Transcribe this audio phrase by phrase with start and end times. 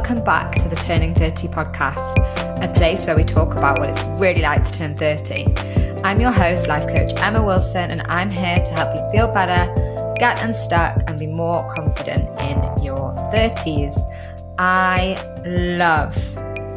[0.00, 2.16] welcome back to the Turning 30 podcast,
[2.64, 5.44] a place where we talk about what it's really like to turn 30.
[6.02, 9.70] I'm your host, life coach Emma Wilson, and I'm here to help you feel better,
[10.18, 13.94] get unstuck, and be more confident in your 30s.
[14.58, 16.14] I love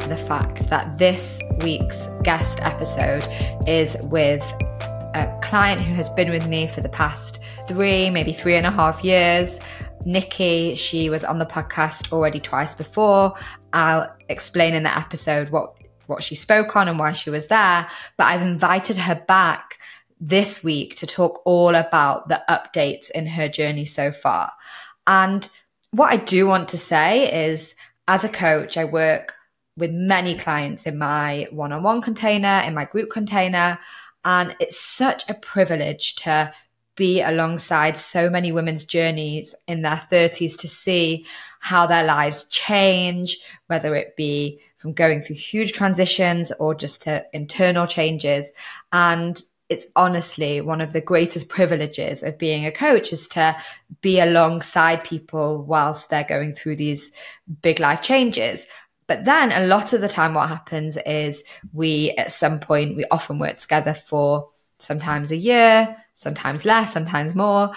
[0.06, 3.26] the fact that this week's guest episode
[3.66, 4.42] is with
[5.14, 8.70] a client who has been with me for the past three, maybe three and a
[8.70, 9.60] half years.
[10.04, 13.34] Nikki, she was on the podcast already twice before.
[13.72, 15.74] Uh, I'll explain in the episode what
[16.06, 19.78] what she spoke on and why she was there, but I've invited her back
[20.20, 24.52] this week to talk all about the updates in her journey so far.
[25.06, 25.48] And
[25.92, 27.74] what I do want to say is
[28.06, 29.34] as a coach, I work
[29.76, 33.78] with many clients in my one-on-one container, in my group container,
[34.24, 36.52] and it's such a privilege to
[36.96, 41.26] be alongside so many women's journeys in their 30s to see
[41.60, 47.24] how their lives change, whether it be from going through huge transitions or just to
[47.32, 48.52] internal changes.
[48.92, 53.56] And it's honestly one of the greatest privileges of being a coach is to
[54.02, 57.10] be alongside people whilst they're going through these
[57.62, 58.66] big life changes.
[59.06, 63.04] But then a lot of the time, what happens is we, at some point, we
[63.10, 67.72] often work together for sometimes a year, sometimes less, sometimes more.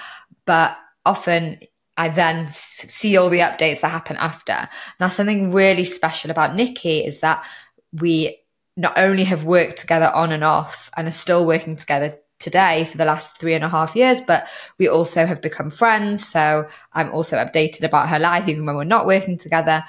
[0.46, 1.60] But often
[1.98, 4.70] I then see all the updates that happen after.
[5.00, 7.44] Now, something really special about Nikki is that
[7.92, 8.40] we
[8.76, 12.98] not only have worked together on and off and are still working together today for
[12.98, 16.28] the last three and a half years, but we also have become friends.
[16.28, 19.84] So I'm also updated about her life, even when we're not working together.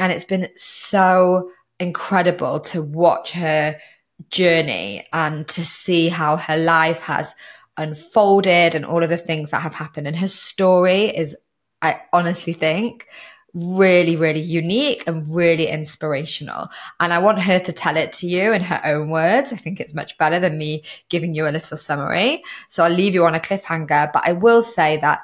[0.00, 3.78] And it's been so incredible to watch her
[4.30, 7.34] journey and to see how her life has
[7.76, 10.06] unfolded and all of the things that have happened.
[10.06, 11.36] And her story is,
[11.80, 13.06] I honestly think,
[13.54, 16.68] really, really unique and really inspirational.
[17.00, 19.52] And I want her to tell it to you in her own words.
[19.52, 22.42] I think it's much better than me giving you a little summary.
[22.68, 25.22] So I'll leave you on a cliffhanger, but I will say that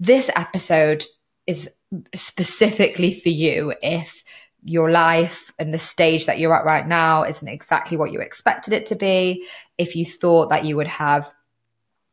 [0.00, 1.04] this episode
[1.46, 1.70] is
[2.14, 4.24] specifically for you if
[4.64, 8.72] your life and the stage that you're at right now isn't exactly what you expected
[8.72, 9.46] it to be.
[9.78, 11.32] If you thought that you would have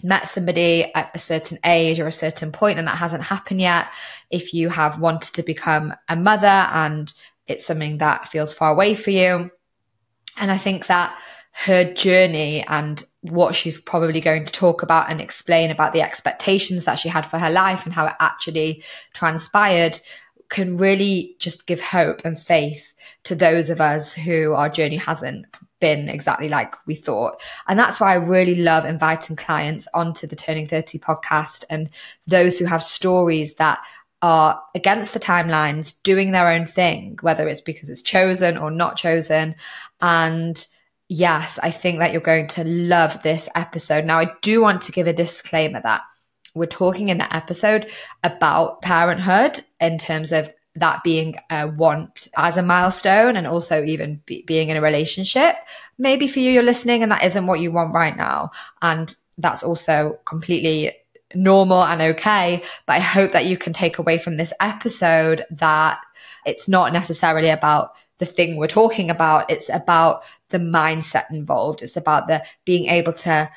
[0.06, 3.88] met somebody at a certain age or a certain point and that hasn't happened yet,
[4.30, 7.14] if you have wanted to become a mother and
[7.48, 9.52] it's something that feels far away for you.
[10.38, 11.18] And I think that
[11.52, 16.86] her journey and what she's probably going to talk about and explain about the expectations
[16.86, 18.84] that she had for her life and how it actually
[19.14, 20.00] transpired
[20.50, 22.94] can really just give hope and faith
[23.24, 25.46] to those of us who our journey hasn't
[25.80, 27.42] been exactly like we thought.
[27.68, 31.90] And that's why I really love inviting clients onto the Turning 30 podcast and
[32.28, 33.80] those who have stories that
[34.22, 38.96] are against the timelines, doing their own thing, whether it's because it's chosen or not
[38.96, 39.56] chosen.
[40.02, 40.66] And
[41.10, 44.06] yes, I think that you're going to love this episode.
[44.06, 46.02] Now, I do want to give a disclaimer that
[46.56, 47.92] we're talking in the episode
[48.24, 54.22] about parenthood in terms of that being a want as a milestone and also even
[54.26, 55.56] be, being in a relationship.
[55.98, 58.52] Maybe for you, you're listening and that isn't what you want right now.
[58.82, 60.92] And that's also completely
[61.34, 62.64] normal and okay.
[62.86, 66.00] But I hope that you can take away from this episode that
[66.46, 69.50] it's not necessarily about the thing we're talking about.
[69.50, 71.82] It's about the mindset involved.
[71.82, 73.50] It's about the being able to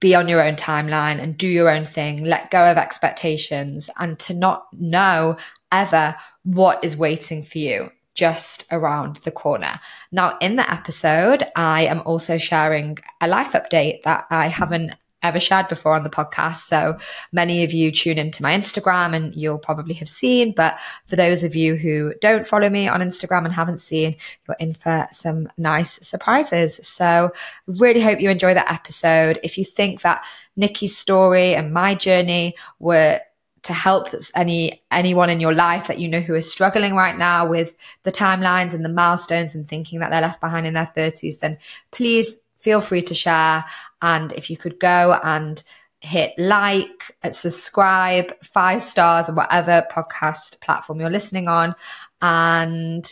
[0.00, 4.18] be on your own timeline and do your own thing, let go of expectations and
[4.18, 5.36] to not know
[5.72, 9.80] ever what is waiting for you just around the corner.
[10.12, 14.92] Now, in the episode, I am also sharing a life update that I haven't
[15.22, 16.66] ever shared before on the podcast.
[16.66, 16.96] So
[17.32, 20.52] many of you tune into my Instagram and you'll probably have seen.
[20.52, 24.16] But for those of you who don't follow me on Instagram and haven't seen,
[24.48, 26.86] you're in for some nice surprises.
[26.86, 27.30] So
[27.66, 29.40] really hope you enjoy that episode.
[29.42, 30.24] If you think that
[30.56, 33.20] Nikki's story and my journey were
[33.62, 37.46] to help any anyone in your life that you know who is struggling right now
[37.46, 41.40] with the timelines and the milestones and thinking that they're left behind in their 30s
[41.40, 41.58] then
[41.90, 43.64] please feel free to share.
[44.00, 45.60] And if you could go and
[46.00, 51.74] hit like, subscribe, five stars on whatever podcast platform you're listening on.
[52.22, 53.10] And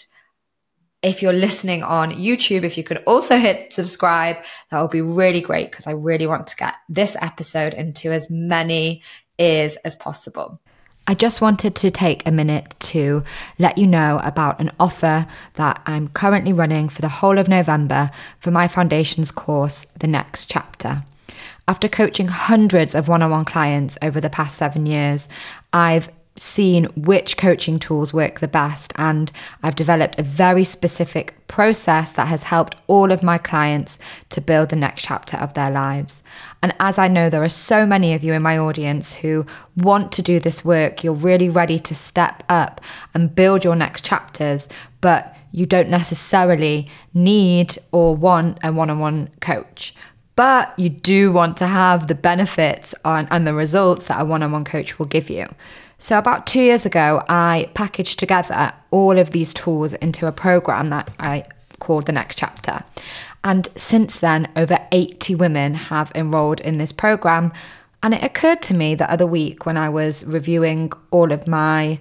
[1.02, 4.36] if you're listening on YouTube, if you could also hit subscribe,
[4.70, 8.30] that would be really great because I really want to get this episode into as
[8.30, 9.02] many
[9.38, 10.60] ears as possible.
[11.06, 13.22] I just wanted to take a minute to
[13.58, 15.24] let you know about an offer
[15.54, 20.50] that I'm currently running for the whole of November for my foundations course, The Next
[20.50, 21.00] Chapter.
[21.66, 25.28] After coaching hundreds of one on one clients over the past seven years,
[25.72, 29.30] I've seen which coaching tools work the best, and
[29.62, 33.98] I've developed a very specific process that has helped all of my clients
[34.30, 36.22] to build the next chapter of their lives.
[36.62, 39.46] And as I know there are so many of you in my audience who
[39.76, 42.80] want to do this work, you're really ready to step up
[43.14, 44.68] and build your next chapters,
[45.00, 49.94] but you don't necessarily need or want a one on one coach
[50.38, 54.52] but you do want to have the benefits and the results that a one on
[54.52, 55.44] one coach will give you.
[56.00, 60.90] So, about two years ago, I packaged together all of these tools into a program
[60.90, 61.42] that I
[61.80, 62.84] called The Next Chapter.
[63.42, 67.52] And since then, over 80 women have enrolled in this program.
[68.00, 71.98] And it occurred to me the other week when I was reviewing all of my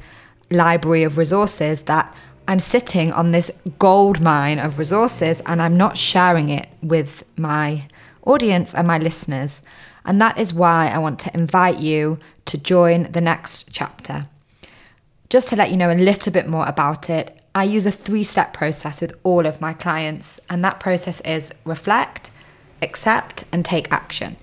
[0.52, 2.16] library of resources that
[2.48, 7.88] I'm sitting on this gold mine of resources and I'm not sharing it with my
[8.26, 9.64] audience and my listeners.
[10.08, 14.28] And that is why I want to invite you to join the next chapter.
[15.30, 18.24] Just to let you know a little bit more about it, I use a three
[18.24, 22.32] step process with all of my clients, and that process is reflect,
[22.82, 24.38] accept, and take action.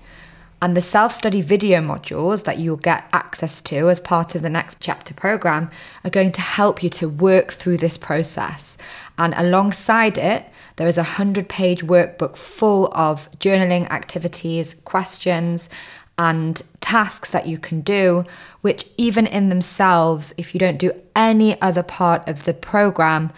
[0.61, 4.49] And the self study video modules that you'll get access to as part of the
[4.49, 5.71] next chapter program
[6.03, 8.77] are going to help you to work through this process.
[9.17, 10.45] And alongside it,
[10.77, 15.69] there is a 100 page workbook full of journaling activities, questions,
[16.17, 18.23] and tasks that you can do,
[18.61, 23.31] which, even in themselves, if you don't do any other part of the program,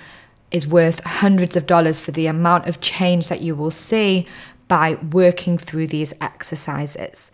[0.51, 4.25] is worth hundreds of dollars for the amount of change that you will see
[4.67, 7.31] by working through these exercises.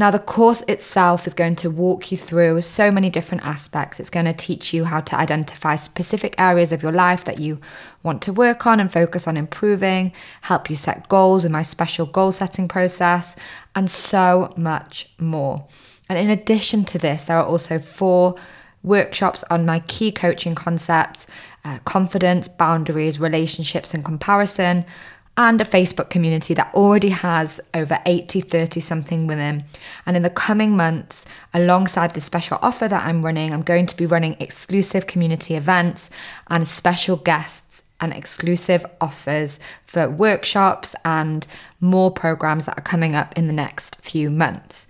[0.00, 4.00] Now, the course itself is going to walk you through so many different aspects.
[4.00, 7.60] It's going to teach you how to identify specific areas of your life that you
[8.02, 12.06] want to work on and focus on improving, help you set goals with my special
[12.06, 13.36] goal setting process,
[13.74, 15.66] and so much more.
[16.08, 18.36] And in addition to this, there are also four
[18.82, 21.26] workshops on my key coaching concepts
[21.64, 24.84] uh, confidence, boundaries, relationships, and comparison
[25.36, 29.64] and a Facebook community that already has over 80, 30 something women.
[30.04, 31.24] And in the coming months,
[31.54, 36.10] alongside the special offer that I'm running, I'm going to be running exclusive community events
[36.48, 41.46] and special guests and exclusive offers for workshops and
[41.80, 44.86] more programs that are coming up in the next few months.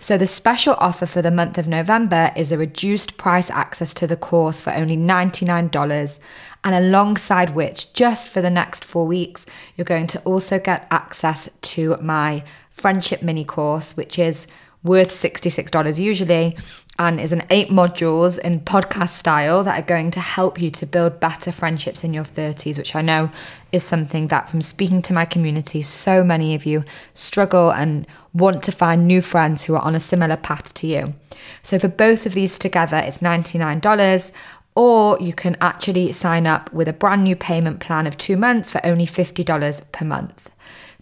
[0.00, 4.06] So, the special offer for the month of November is a reduced price access to
[4.06, 6.18] the course for only $99
[6.64, 9.44] and alongside which, just for the next four weeks,
[9.76, 14.46] you're going to also get access to my friendship mini course, which is
[14.84, 16.56] worth $66 usually
[16.98, 20.86] and is an eight modules in podcast style that are going to help you to
[20.86, 23.30] build better friendships in your 30s, which I know
[23.70, 28.62] is something that from speaking to my community, so many of you struggle and want
[28.64, 31.14] to find new friends who are on a similar path to you.
[31.62, 34.30] So for both of these together, it's $99
[34.74, 38.70] or you can actually sign up with a brand new payment plan of two months
[38.70, 40.50] for only $50 per month.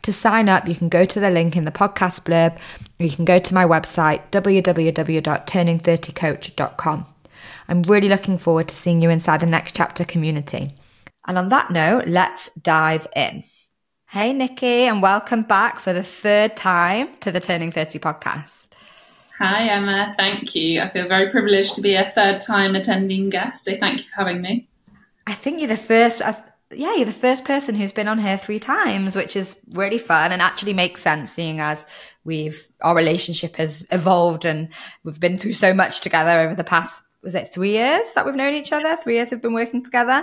[0.03, 2.59] To sign up, you can go to the link in the podcast blurb,
[2.99, 7.07] or you can go to my website, www.turning30coach.com.
[7.69, 10.75] I'm really looking forward to seeing you inside the next chapter community.
[11.27, 13.45] And on that note, let's dive in.
[14.07, 18.60] Hey, Nikki, and welcome back for the third time to the Turning 30 podcast.
[19.41, 20.15] Hi, Emma.
[20.19, 20.83] Thank you.
[20.83, 23.65] I feel very privileged to be a third time attending guest.
[23.65, 24.69] So thank you for having me.
[25.27, 26.21] I think you're the first.
[26.21, 26.35] Uh,
[26.73, 30.31] yeah, you're the first person who's been on here three times, which is really fun
[30.31, 31.87] and actually makes sense, seeing as
[32.23, 34.69] we've our relationship has evolved and
[35.05, 37.03] we've been through so much together over the past.
[37.23, 38.95] Was it three years that we've known each other?
[39.03, 40.23] Three years we've been working together.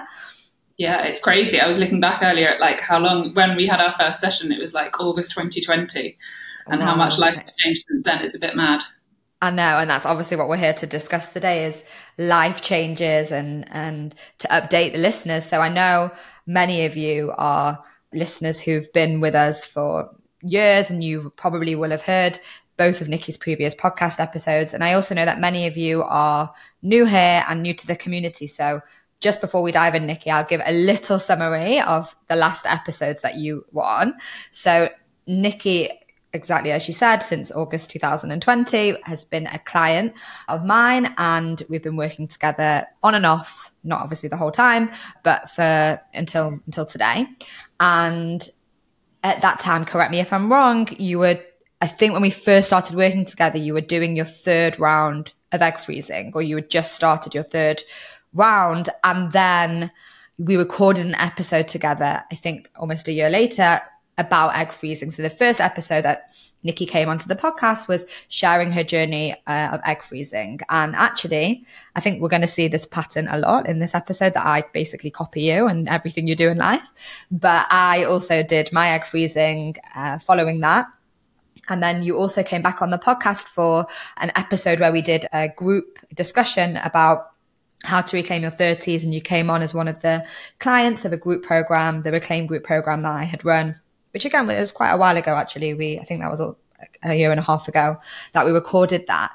[0.77, 1.59] Yeah, it's crazy.
[1.59, 4.51] I was looking back earlier at like how long when we had our first session.
[4.51, 6.15] It was like August 2020,
[6.67, 6.85] and wow.
[6.85, 8.23] how much life has changed since then.
[8.23, 8.83] It's a bit mad.
[9.41, 11.83] I know, and that's obviously what we're here to discuss today is
[12.17, 15.45] life changes and and to update the listeners.
[15.45, 16.11] So I know
[16.47, 20.09] many of you are listeners who've been with us for
[20.41, 22.39] years and you probably will have heard
[22.77, 24.73] both of Nikki's previous podcast episodes.
[24.73, 27.95] And I also know that many of you are new here and new to the
[27.95, 28.47] community.
[28.47, 28.81] So
[29.19, 33.21] just before we dive in, Nikki, I'll give a little summary of the last episodes
[33.23, 34.15] that you were on.
[34.51, 34.89] So
[35.25, 35.89] Nikki
[36.33, 40.13] exactly as you said, since August 2020, has been a client
[40.47, 41.13] of mine.
[41.17, 44.89] And we've been working together on and off, not obviously the whole time,
[45.23, 47.27] but for until until today.
[47.79, 48.47] And
[49.23, 51.39] at that time, correct me if I'm wrong, you were
[51.79, 55.61] I think when we first started working together, you were doing your third round of
[55.61, 57.83] egg freezing, or you had just started your third
[58.33, 58.89] round.
[59.03, 59.91] And then
[60.37, 63.79] we recorded an episode together, I think almost a year later,
[64.17, 65.11] about egg freezing.
[65.11, 66.31] So the first episode that
[66.63, 70.59] Nikki came onto the podcast was sharing her journey uh, of egg freezing.
[70.69, 74.33] And actually, I think we're going to see this pattern a lot in this episode
[74.33, 76.91] that I basically copy you and everything you do in life.
[77.31, 80.87] But I also did my egg freezing uh, following that.
[81.69, 83.85] And then you also came back on the podcast for
[84.17, 87.31] an episode where we did a group discussion about
[87.83, 89.03] how to reclaim your 30s.
[89.03, 90.25] And you came on as one of the
[90.59, 93.79] clients of a group program, the Reclaim Group program that I had run
[94.17, 95.35] which again it was quite a while ago.
[95.35, 97.97] Actually, we I think that was a, year and a half ago
[98.33, 99.29] that we recorded that.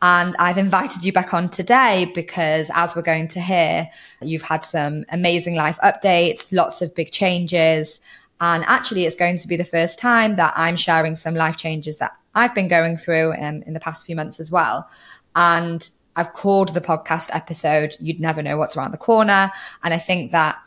[0.00, 3.90] And I've invited you back on today because, as we're going to hear,
[4.22, 8.00] you've had some amazing life updates, lots of big changes.
[8.40, 11.98] And actually, it's going to be the first time that I'm sharing some life changes
[11.98, 14.88] that I've been going through in, in the past few months as well.
[15.34, 19.50] And I've called the podcast episode, You'd Never Know What's Around the Corner.
[19.82, 20.58] And I think that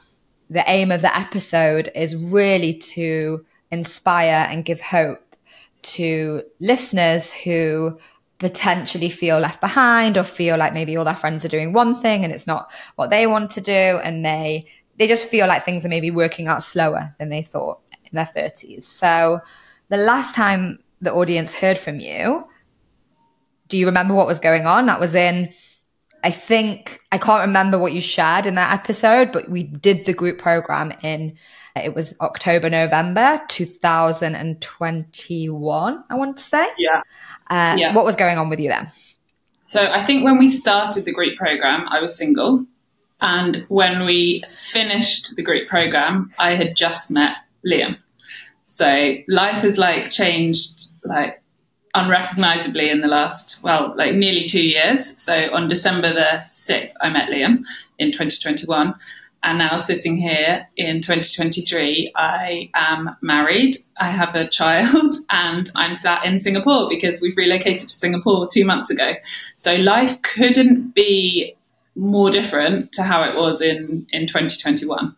[0.49, 5.35] the aim of the episode is really to inspire and give hope
[5.81, 7.97] to listeners who
[8.37, 12.23] potentially feel left behind or feel like maybe all their friends are doing one thing
[12.23, 14.65] and it's not what they want to do and they
[14.97, 18.25] they just feel like things are maybe working out slower than they thought in their
[18.25, 18.83] 30s.
[18.83, 19.39] So
[19.89, 22.45] the last time the audience heard from you,
[23.67, 24.85] do you remember what was going on?
[24.87, 25.51] That was in
[26.23, 30.13] I think I can't remember what you shared in that episode, but we did the
[30.13, 31.37] group program in
[31.75, 36.67] it was October, November 2021, I want to say.
[36.77, 37.01] Yeah.
[37.49, 37.93] Uh, yeah.
[37.93, 38.91] What was going on with you then?
[39.61, 42.65] So I think when we started the group program, I was single.
[43.21, 47.35] And when we finished the group program, I had just met
[47.65, 47.97] Liam.
[48.65, 51.40] So life has like changed like
[51.95, 55.13] unrecognizably in the last, well, like nearly two years.
[55.21, 57.63] So on December the 6th, I met Liam
[58.00, 58.93] in 2021.
[59.43, 65.95] And now sitting here in 2023, I am married, I have a child, and I'm
[65.95, 69.13] sat in Singapore because we've relocated to Singapore two months ago.
[69.55, 71.55] So life couldn't be
[71.95, 75.15] more different to how it was in, in 2021.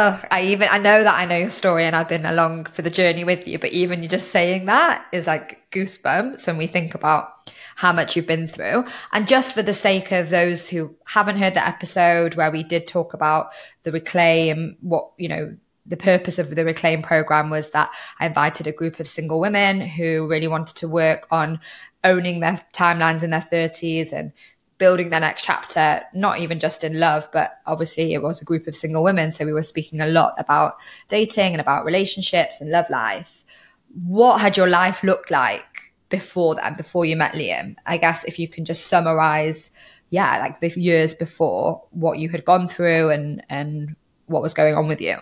[0.00, 2.82] Oh, I even I know that I know your story and I've been along for
[2.82, 6.68] the journey with you, but even you just saying that is like goosebumps when we
[6.68, 7.30] think about
[7.74, 8.84] how much you've been through.
[9.12, 12.86] And just for the sake of those who haven't heard the episode where we did
[12.86, 13.48] talk about
[13.82, 17.90] the reclaim, what, you know, the purpose of the reclaim program was that
[18.20, 21.58] I invited a group of single women who really wanted to work on
[22.04, 24.32] owning their timelines in their 30s and
[24.78, 28.66] building their next chapter, not even just in love, but obviously it was a group
[28.66, 29.32] of single women.
[29.32, 30.74] So we were speaking a lot about
[31.08, 33.44] dating and about relationships and love life.
[34.04, 37.74] What had your life looked like before that, before you met Liam?
[37.86, 39.70] I guess if you can just summarize,
[40.10, 44.74] yeah, like the years before, what you had gone through and and what was going
[44.74, 45.16] on with you.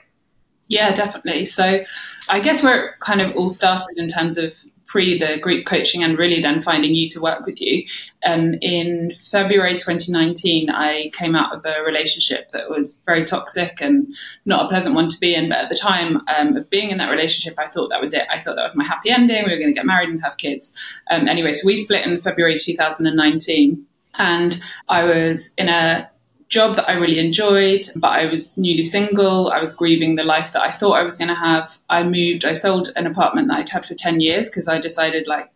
[0.69, 1.45] Yeah, definitely.
[1.45, 1.85] So
[2.29, 4.53] I guess where it kind of all started in terms of
[4.87, 7.85] pre the group coaching and really then finding you to work with you.
[8.25, 14.15] Um, in February 2019, I came out of a relationship that was very toxic and
[14.45, 15.49] not a pleasant one to be in.
[15.49, 18.25] But at the time um, of being in that relationship, I thought that was it.
[18.31, 19.45] I thought that was my happy ending.
[19.45, 20.77] We were going to get married and have kids.
[21.11, 23.87] Um, anyway, so we split in February 2019.
[24.19, 26.11] And I was in a
[26.49, 29.51] job that I really enjoyed, but I was newly single.
[29.51, 31.79] I was grieving the life that I thought I was going to have.
[31.91, 35.27] I moved, I sold an apartment that I'd had for 10 years because I decided
[35.27, 35.51] like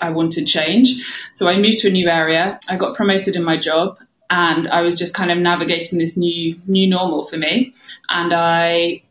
[0.00, 1.02] I wanted change.
[1.32, 2.58] So I moved to a new area.
[2.68, 6.60] I got promoted in my job and I was just kind of navigating this new
[6.66, 7.72] new normal for me.
[8.10, 9.02] And I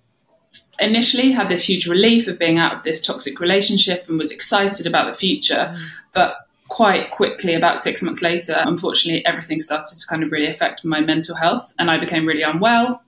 [0.79, 4.85] initially had this huge relief of being out of this toxic relationship and was excited
[4.85, 5.73] about the future.
[5.73, 5.79] Mm.
[6.13, 6.44] But
[6.75, 10.99] quite quickly, about six months later, unfortunately, everything started to kind of really affect my
[10.99, 13.01] mental health, and I became really unwell.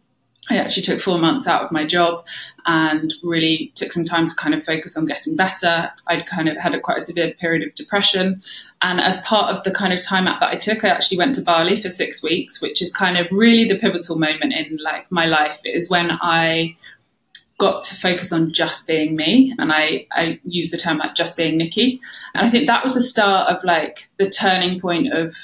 [0.50, 2.26] I actually took four months out of my job
[2.66, 5.92] and really took some time to kind of focus on getting better.
[6.08, 8.42] I'd kind of had a quite a severe period of depression.
[8.82, 11.36] And as part of the kind of time out that I took, I actually went
[11.36, 15.12] to Bali for six weeks, which is kind of really the pivotal moment in like
[15.12, 15.60] my life.
[15.66, 16.78] It is when I
[17.58, 19.54] got to focus on just being me.
[19.58, 22.00] And I, I use the term like just being Nikki.
[22.34, 25.36] And I think that was the start of like the turning point of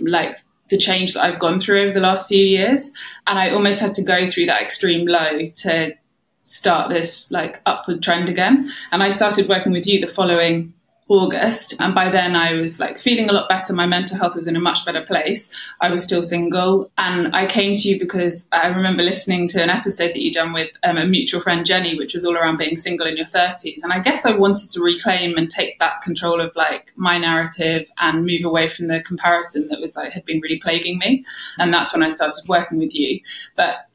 [0.00, 2.92] like the change that I've gone through over the last few years.
[3.26, 5.94] And I almost had to go through that extreme low to
[6.42, 8.70] start this like upward trend again.
[8.90, 10.74] And I started working with you the following
[11.12, 11.74] August.
[11.78, 13.74] And by then I was like feeling a lot better.
[13.74, 15.50] My mental health was in a much better place.
[15.82, 16.90] I was still single.
[16.96, 20.54] And I came to you because I remember listening to an episode that you'd done
[20.54, 23.82] with um, a mutual friend, Jenny, which was all around being single in your 30s.
[23.82, 27.90] And I guess I wanted to reclaim and take back control of like my narrative
[27.98, 31.26] and move away from the comparison that was like had been really plaguing me.
[31.58, 33.20] And that's when I started working with you.
[33.54, 33.86] But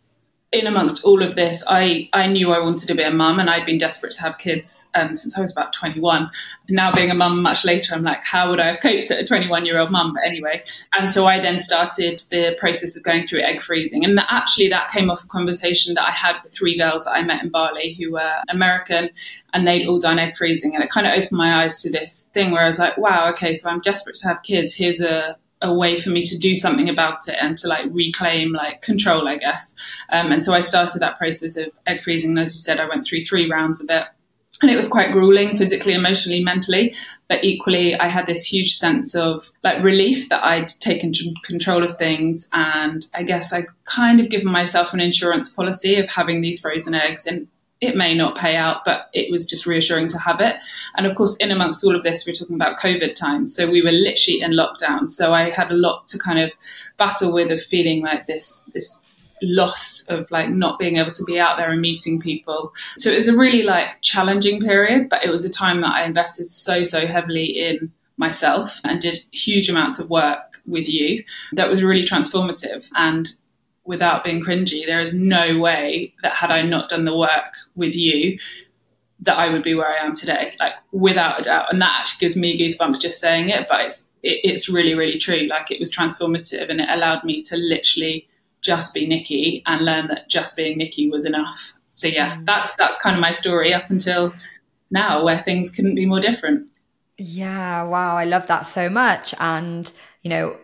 [0.53, 3.49] in amongst all of this, I, I knew I wanted to be a mum and
[3.49, 6.29] I'd been desperate to have kids um, since I was about 21.
[6.69, 9.27] Now, being a mum much later, I'm like, how would I have coped at a
[9.27, 10.13] 21 year old mum?
[10.13, 10.63] But anyway,
[10.97, 14.05] and so I then started the process of going through egg freezing.
[14.05, 17.23] And actually, that came off a conversation that I had with three girls that I
[17.23, 19.09] met in Bali who were American
[19.53, 20.75] and they'd all done egg freezing.
[20.75, 23.29] And it kind of opened my eyes to this thing where I was like, wow,
[23.31, 24.73] okay, so I'm desperate to have kids.
[24.73, 28.53] Here's a a way for me to do something about it and to like reclaim
[28.53, 29.75] like control, I guess.
[30.09, 32.31] Um, and so I started that process of egg freezing.
[32.31, 34.03] And as you said, I went through three rounds of it.
[34.59, 36.95] And it was quite grueling physically, emotionally, mentally.
[37.29, 41.97] But equally, I had this huge sense of like relief that I'd taken control of
[41.97, 42.49] things.
[42.53, 46.95] And I guess I kind of given myself an insurance policy of having these frozen
[46.95, 47.47] eggs in
[47.79, 50.55] it may not pay out, but it was just reassuring to have it.
[50.95, 53.55] And of course, in amongst all of this, we're talking about COVID times.
[53.55, 55.09] So we were literally in lockdown.
[55.09, 56.51] So I had a lot to kind of
[56.97, 59.03] battle with of feeling like this, this
[59.43, 62.73] loss of like not being able to be out there and meeting people.
[62.97, 66.05] So it was a really like challenging period, but it was a time that I
[66.05, 71.69] invested so, so heavily in myself and did huge amounts of work with you that
[71.69, 72.89] was really transformative.
[72.95, 73.29] And
[73.87, 77.95] without being cringy, there is no way that had I not done the work with
[77.95, 78.37] you,
[79.21, 81.71] that I would be where I am today, like without a doubt.
[81.71, 85.17] And that actually gives me goosebumps just saying it, but it's, it, it's really, really
[85.17, 85.47] true.
[85.47, 88.27] Like it was transformative and it allowed me to literally
[88.61, 91.73] just be Nikki and learn that just being Nikki was enough.
[91.93, 92.45] So yeah, mm.
[92.45, 94.33] that's that's kind of my story up until
[94.91, 96.67] now, where things couldn't be more different.
[97.17, 99.33] Yeah, wow, I love that so much.
[99.39, 99.91] And
[100.21, 100.57] you know,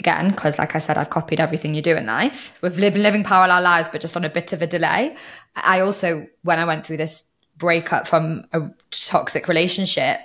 [0.00, 2.58] again, because like I said, I've copied everything you do in life.
[2.62, 5.14] We've been living parallel lives, but just on a bit of a delay.
[5.54, 7.24] I also, when I went through this
[7.56, 10.18] breakup from a toxic relationship,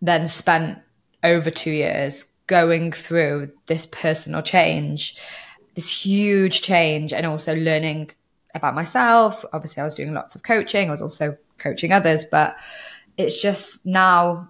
[0.00, 0.78] then spent
[1.22, 5.16] over two years going through this personal change,
[5.74, 8.10] this huge change, and also learning
[8.54, 9.44] about myself.
[9.52, 12.56] Obviously, I was doing lots of coaching, I was also coaching others, but
[13.18, 14.48] it's just now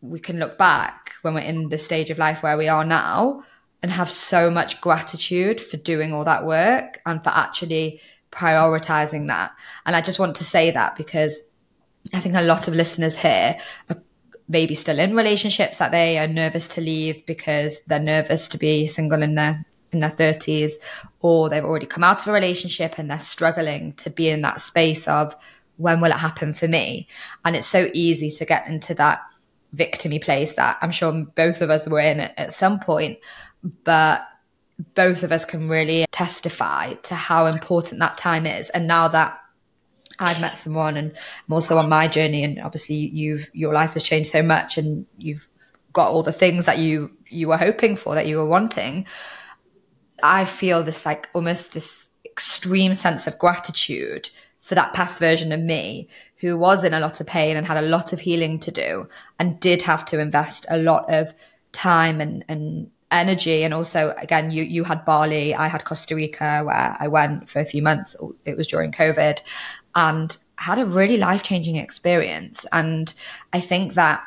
[0.00, 3.44] we can look back when we're in the stage of life where we are now
[3.82, 9.52] and have so much gratitude for doing all that work and for actually prioritizing that.
[9.84, 11.42] And I just want to say that because
[12.14, 13.58] I think a lot of listeners here
[13.90, 14.02] are
[14.48, 18.86] maybe still in relationships that they are nervous to leave because they're nervous to be
[18.86, 20.72] single in their in their 30s
[21.20, 24.58] or they've already come out of a relationship and they're struggling to be in that
[24.58, 25.36] space of
[25.76, 27.06] when will it happen for me
[27.44, 29.20] and it's so easy to get into that
[29.76, 33.18] victimy place that i'm sure both of us were in at, at some point
[33.84, 34.22] but
[34.94, 38.70] both of us can really testify to how important that time is.
[38.70, 39.38] And now that
[40.18, 44.04] I've met someone and I'm also on my journey and obviously you've your life has
[44.04, 45.48] changed so much and you've
[45.92, 49.06] got all the things that you you were hoping for that you were wanting.
[50.22, 55.60] I feel this like almost this extreme sense of gratitude for that past version of
[55.60, 58.70] me who was in a lot of pain and had a lot of healing to
[58.70, 59.08] do
[59.40, 61.34] and did have to invest a lot of
[61.72, 63.62] time and and energy.
[63.62, 67.60] And also again you you had Bali I had Costa Rica where I went for
[67.60, 68.16] a few months.
[68.44, 69.40] It was during covid
[69.94, 72.64] and had a really life-changing experience.
[72.72, 73.12] And
[73.52, 74.22] I think that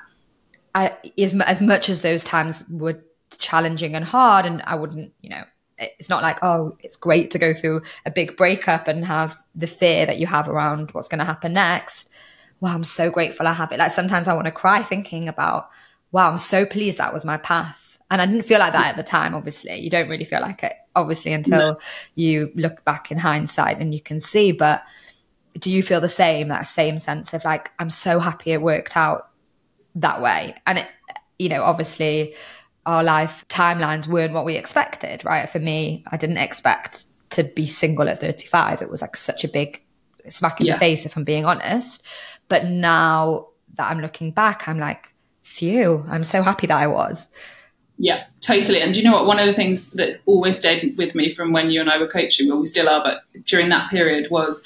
[0.75, 3.03] I as, as much as those times were
[3.37, 5.43] challenging and hard and I wouldn't you know
[5.77, 9.67] it's not like oh it's great to go through a big breakup and have the
[9.67, 12.09] fear that you have around what's going to happen next.
[12.61, 13.79] Wow i'm so grateful i have it.
[13.79, 15.69] Like sometimes i want to cry thinking about
[16.11, 18.97] wow i'm so pleased that was my path and I didn't feel like that at
[18.97, 19.77] the time, obviously.
[19.77, 21.79] You don't really feel like it, obviously, until no.
[22.13, 24.51] you look back in hindsight and you can see.
[24.51, 24.83] But
[25.59, 28.95] do you feel the same, that same sense of like, I'm so happy it worked
[28.95, 29.29] out
[29.95, 30.55] that way?
[30.67, 30.87] And it,
[31.39, 32.35] you know, obviously,
[32.85, 35.49] our life timelines weren't what we expected, right?
[35.49, 38.83] For me, I didn't expect to be single at 35.
[38.83, 39.81] It was like such a big
[40.29, 40.73] smack in yeah.
[40.73, 42.03] the face, if I'm being honest.
[42.49, 47.27] But now that I'm looking back, I'm like, phew, I'm so happy that I was.
[47.97, 48.81] Yeah, totally.
[48.81, 49.25] And you know what?
[49.25, 52.07] One of the things that's always stayed with me from when you and I were
[52.07, 54.63] coaching, well, we still are, but during that period was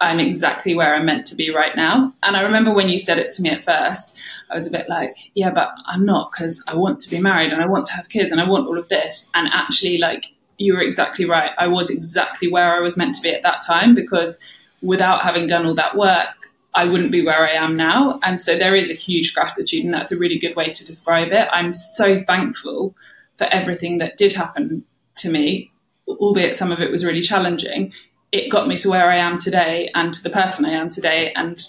[0.00, 2.12] I'm exactly where I'm meant to be right now.
[2.22, 4.14] And I remember when you said it to me at first,
[4.50, 7.52] I was a bit like, yeah, but I'm not because I want to be married
[7.52, 9.26] and I want to have kids and I want all of this.
[9.34, 10.26] And actually, like,
[10.58, 11.52] you were exactly right.
[11.58, 14.38] I was exactly where I was meant to be at that time because
[14.82, 18.20] without having done all that work, I wouldn't be where I am now.
[18.22, 21.32] And so there is a huge gratitude, and that's a really good way to describe
[21.32, 21.48] it.
[21.50, 22.94] I'm so thankful
[23.38, 24.84] for everything that did happen
[25.16, 25.72] to me,
[26.06, 27.92] albeit some of it was really challenging.
[28.30, 31.32] It got me to where I am today and to the person I am today.
[31.34, 31.66] And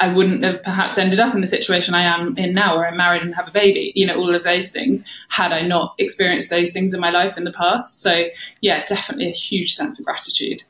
[0.00, 2.96] I wouldn't have perhaps ended up in the situation I am in now, where I'm
[2.96, 6.50] married and have a baby, you know, all of those things, had I not experienced
[6.50, 8.00] those things in my life in the past.
[8.00, 8.24] So,
[8.60, 10.64] yeah, definitely a huge sense of gratitude.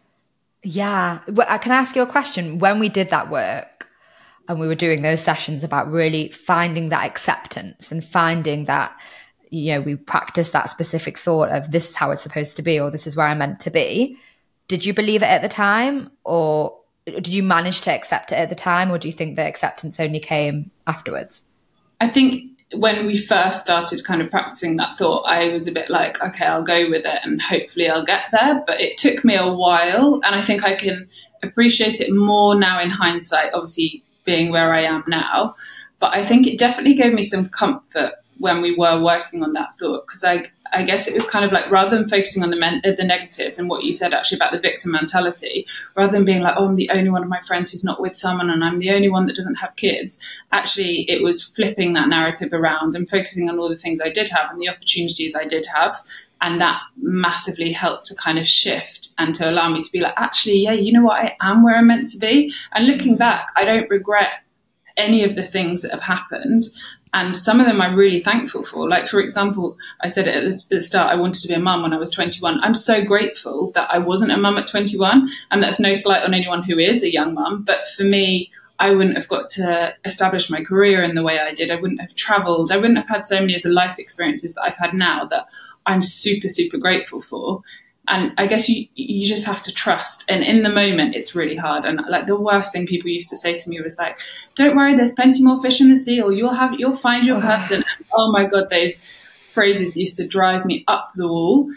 [0.62, 1.20] Yeah.
[1.26, 2.58] Uh, can I ask you a question?
[2.58, 3.88] When we did that work
[4.48, 8.92] and we were doing those sessions about really finding that acceptance and finding that,
[9.50, 12.78] you know, we practiced that specific thought of this is how it's supposed to be
[12.78, 14.18] or this is where I'm meant to be.
[14.68, 18.48] Did you believe it at the time or did you manage to accept it at
[18.48, 21.44] the time or do you think the acceptance only came afterwards?
[22.00, 25.90] I think when we first started kind of practicing that thought, I was a bit
[25.90, 28.62] like, okay, I'll go with it and hopefully I'll get there.
[28.66, 30.20] But it took me a while.
[30.24, 31.08] And I think I can
[31.42, 35.54] appreciate it more now in hindsight, obviously being where I am now.
[35.98, 39.78] But I think it definitely gave me some comfort when we were working on that
[39.78, 42.56] thought because I, I guess it was kind of like rather than focusing on the
[42.56, 45.64] men, the negatives and what you said actually about the victim mentality,
[45.96, 48.16] rather than being like, oh, I'm the only one of my friends who's not with
[48.16, 50.18] someone and I'm the only one that doesn't have kids.
[50.50, 54.28] Actually, it was flipping that narrative around and focusing on all the things I did
[54.30, 55.96] have and the opportunities I did have.
[56.40, 60.14] And that massively helped to kind of shift and to allow me to be like,
[60.16, 62.52] actually, yeah, you know what, I am where I'm meant to be.
[62.72, 64.42] And looking back, I don't regret
[64.96, 66.64] any of the things that have happened
[67.14, 68.88] and some of them I'm really thankful for.
[68.88, 71.92] Like, for example, I said at the start, I wanted to be a mum when
[71.92, 72.60] I was 21.
[72.62, 75.28] I'm so grateful that I wasn't a mum at 21.
[75.50, 77.64] And that's no slight on anyone who is a young mum.
[77.64, 81.52] But for me, I wouldn't have got to establish my career in the way I
[81.52, 81.70] did.
[81.70, 82.72] I wouldn't have traveled.
[82.72, 85.46] I wouldn't have had so many of the life experiences that I've had now that
[85.84, 87.62] I'm super, super grateful for
[88.08, 90.24] and I guess you you just have to trust.
[90.28, 91.84] And in the moment, it's really hard.
[91.84, 94.18] And like the worst thing people used to say to me was like,
[94.56, 97.40] "Don't worry, there's plenty more fish in the sea, or you'll have you'll find your
[97.40, 97.84] person."
[98.14, 98.96] oh my god, those
[99.52, 101.70] phrases used to drive me up the wall.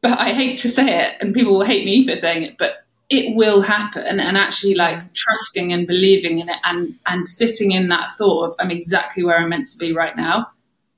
[0.00, 2.84] But I hate to say it, and people will hate me for saying it, but
[3.08, 4.18] it will happen.
[4.18, 8.56] And actually, like trusting and believing in it, and and sitting in that thought of
[8.58, 10.48] I'm exactly where I'm meant to be right now.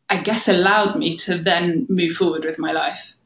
[0.09, 3.17] I guess allowed me to then move forward with my life.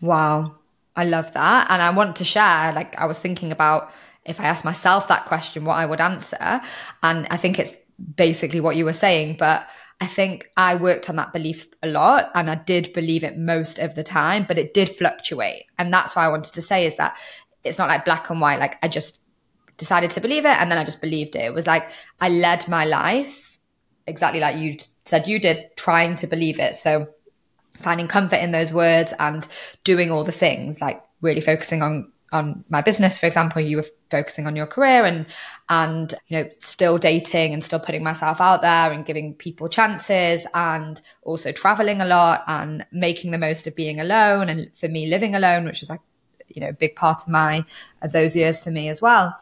[0.00, 0.56] Wow.
[0.94, 1.66] I love that.
[1.70, 3.92] And I want to share, like, I was thinking about
[4.24, 6.60] if I asked myself that question, what I would answer.
[7.02, 7.74] And I think it's
[8.16, 9.36] basically what you were saying.
[9.38, 9.68] But
[10.00, 13.78] I think I worked on that belief a lot and I did believe it most
[13.78, 15.64] of the time, but it did fluctuate.
[15.78, 17.16] And that's why I wanted to say is that
[17.64, 18.58] it's not like black and white.
[18.58, 19.18] Like, I just
[19.76, 21.44] decided to believe it and then I just believed it.
[21.44, 23.58] It was like I led my life
[24.06, 26.76] exactly like you said you did, trying to believe it.
[26.76, 27.08] So
[27.78, 29.46] finding comfort in those words and
[29.84, 33.86] doing all the things like really focusing on on my business for example you were
[34.10, 35.26] focusing on your career and
[35.68, 40.44] and you know still dating and still putting myself out there and giving people chances
[40.52, 45.06] and also traveling a lot and making the most of being alone and for me
[45.06, 46.00] living alone which was like
[46.48, 47.64] you know a big part of my
[48.02, 49.36] of those years for me as well.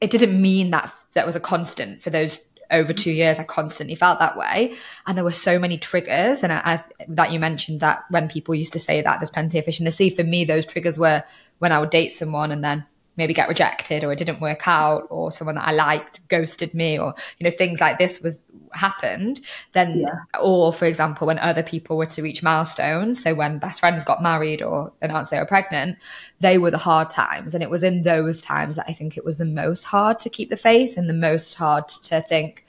[0.00, 2.38] It didn't mean that that was a constant for those
[2.70, 4.76] over two years, I constantly felt that way.
[5.06, 6.42] And there were so many triggers.
[6.42, 9.58] And I, I, that you mentioned that when people used to say that there's plenty
[9.58, 11.24] of fish in the sea, for me, those triggers were
[11.58, 12.84] when I would date someone and then
[13.16, 16.98] maybe get rejected or it didn't work out or someone that I liked ghosted me
[16.98, 18.42] or you know things like this was
[18.76, 19.40] happened
[19.72, 20.40] then yeah.
[20.40, 24.22] or for example when other people were to reach milestones so when best friends got
[24.22, 25.96] married or announced they were pregnant
[26.40, 29.24] they were the hard times and it was in those times that I think it
[29.24, 32.64] was the most hard to keep the faith and the most hard to think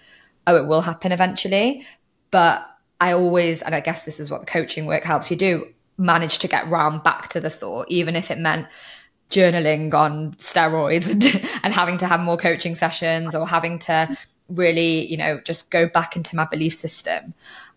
[0.45, 1.85] oh it will happen eventually
[2.31, 2.65] but
[2.99, 5.67] I always and I guess this is what the coaching work helps you do
[5.97, 8.67] manage to get round back to the thought even if it meant
[9.29, 11.23] journaling on steroids and,
[11.63, 14.17] and having to have more coaching sessions or having to
[14.49, 17.33] really, you know, just go back into my belief system.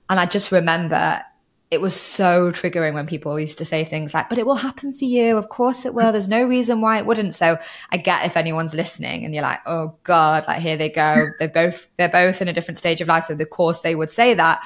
[0.08, 1.22] And I just remember
[1.70, 4.92] it was so triggering when people used to say things like, but it will happen
[4.92, 5.36] for you.
[5.36, 6.10] Of course it will.
[6.10, 7.36] There's no reason why it wouldn't.
[7.36, 7.58] So
[7.92, 11.28] I get if anyone's listening and you're like, oh God, like here they go.
[11.38, 13.26] They're both, they're both in a different stage of life.
[13.26, 14.60] So of course they would say that.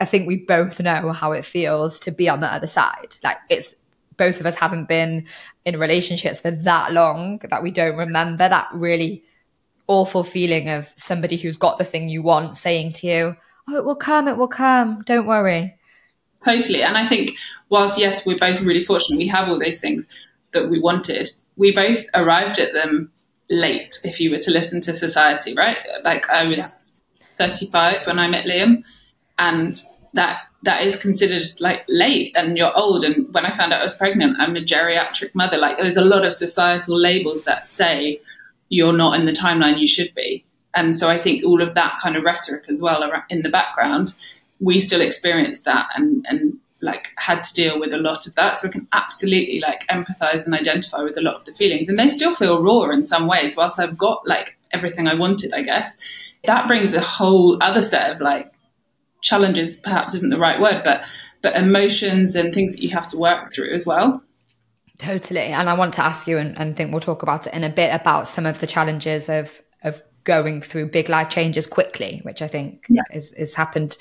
[0.00, 3.16] I think we both know how it feels to be on the other side.
[3.22, 3.74] Like it's
[4.16, 5.26] both of us haven't been
[5.64, 9.24] in relationships for that long that we don't remember that really
[9.86, 13.36] awful feeling of somebody who's got the thing you want saying to you,
[13.68, 15.74] Oh, it will come, it will come, don't worry.
[16.44, 16.82] Totally.
[16.82, 17.30] And I think,
[17.70, 20.06] whilst, yes, we're both really fortunate, we have all those things
[20.52, 23.10] that we wanted, we both arrived at them
[23.50, 25.78] late if you were to listen to society, right?
[26.02, 27.02] Like I was
[27.38, 27.48] yeah.
[27.48, 28.84] 35 when I met Liam,
[29.38, 29.82] and
[30.14, 33.04] that that is considered like late and you're old.
[33.04, 35.58] And when I found out I was pregnant, I'm a geriatric mother.
[35.58, 38.20] Like there's a lot of societal labels that say
[38.74, 40.44] you're not in the timeline you should be.
[40.74, 44.14] And so I think all of that kind of rhetoric as well in the background,
[44.60, 48.56] we still experienced that and, and like had to deal with a lot of that.
[48.56, 51.88] So I can absolutely like empathize and identify with a lot of the feelings.
[51.88, 55.52] And they still feel raw in some ways, whilst I've got like everything I wanted,
[55.54, 55.96] I guess.
[56.44, 58.52] That brings a whole other set of like
[59.22, 61.06] challenges perhaps isn't the right word, but
[61.42, 64.22] but emotions and things that you have to work through as well.
[64.98, 65.40] Totally.
[65.40, 67.68] And I want to ask you, and, and think we'll talk about it in a
[67.68, 72.40] bit about some of the challenges of of going through big life changes quickly, which
[72.40, 73.02] I think yeah.
[73.12, 73.98] is, is happened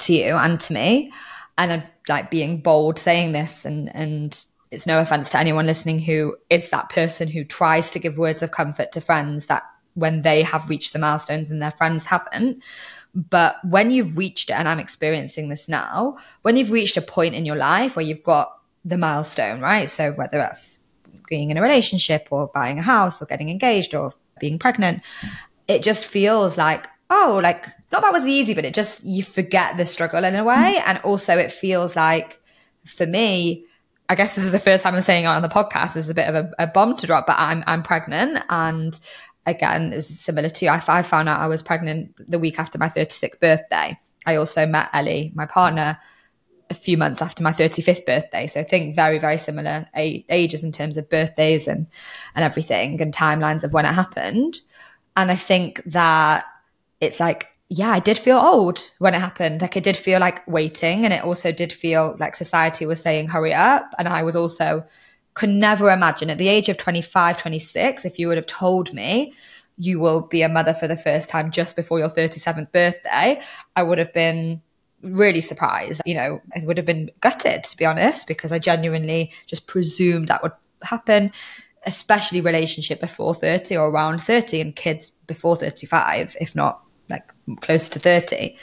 [0.00, 1.12] to you and to me.
[1.58, 6.00] And I'm like being bold saying this and and it's no offense to anyone listening
[6.00, 9.62] who is that person who tries to give words of comfort to friends that
[9.94, 12.62] when they have reached the milestones and their friends haven't.
[13.14, 17.36] But when you've reached it, and I'm experiencing this now, when you've reached a point
[17.36, 18.48] in your life where you've got
[18.84, 19.88] the milestone, right?
[19.90, 20.78] So whether that's
[21.28, 25.02] being in a relationship or buying a house or getting engaged or being pregnant,
[25.68, 29.76] it just feels like, oh, like not that was easy, but it just, you forget
[29.76, 30.54] the struggle in a way.
[30.54, 30.88] Mm-hmm.
[30.88, 32.40] And also it feels like
[32.84, 33.64] for me,
[34.08, 35.94] I guess this is the first time I'm saying it on the podcast.
[35.94, 38.98] This is a bit of a, a bomb to drop, but I'm I'm pregnant, and
[39.46, 40.66] again, is similar to.
[40.66, 43.98] I, I found out I was pregnant the week after my 36th birthday.
[44.26, 45.98] I also met Ellie, my partner,
[46.74, 48.46] a few months after my 35th birthday.
[48.46, 51.86] So I think very, very similar ages in terms of birthdays and,
[52.34, 54.60] and everything and timelines of when it happened.
[55.16, 56.44] And I think that
[57.00, 59.62] it's like, yeah, I did feel old when it happened.
[59.62, 61.04] Like I did feel like waiting.
[61.04, 63.90] And it also did feel like society was saying, hurry up.
[63.98, 64.84] And I was also,
[65.34, 69.32] could never imagine at the age of 25, 26, if you would have told me
[69.76, 73.40] you will be a mother for the first time just before your 37th birthday,
[73.74, 74.62] I would have been
[75.04, 76.00] really surprised.
[76.04, 80.28] You know, I would have been gutted, to be honest, because I genuinely just presumed
[80.28, 81.32] that would happen,
[81.86, 87.88] especially relationship before 30 or around 30 and kids before 35, if not like close
[87.90, 88.56] to 30.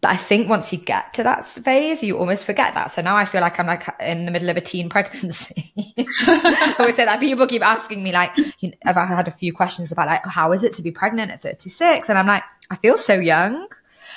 [0.00, 2.90] But I think once you get to that phase, you almost forget that.
[2.90, 5.72] So now I feel like I'm like in the middle of a teen pregnancy.
[5.98, 8.30] I always say that people keep asking me like,
[8.60, 11.30] you know, I've had a few questions about like, how is it to be pregnant
[11.30, 12.08] at 36?
[12.08, 13.68] And I'm like, I feel so young.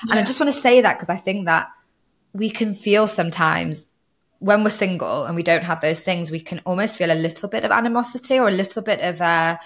[0.10, 1.68] And I just want to say that because I think that
[2.34, 3.92] we can feel sometimes
[4.40, 7.48] when we're single and we don't have those things, we can almost feel a little
[7.48, 9.60] bit of animosity or a little bit of a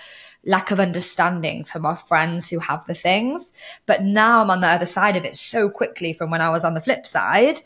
[0.45, 3.51] lack of understanding from our friends who have the things.
[3.85, 6.63] But now I'm on the other side of it so quickly from when I was
[6.63, 7.61] on the flip side.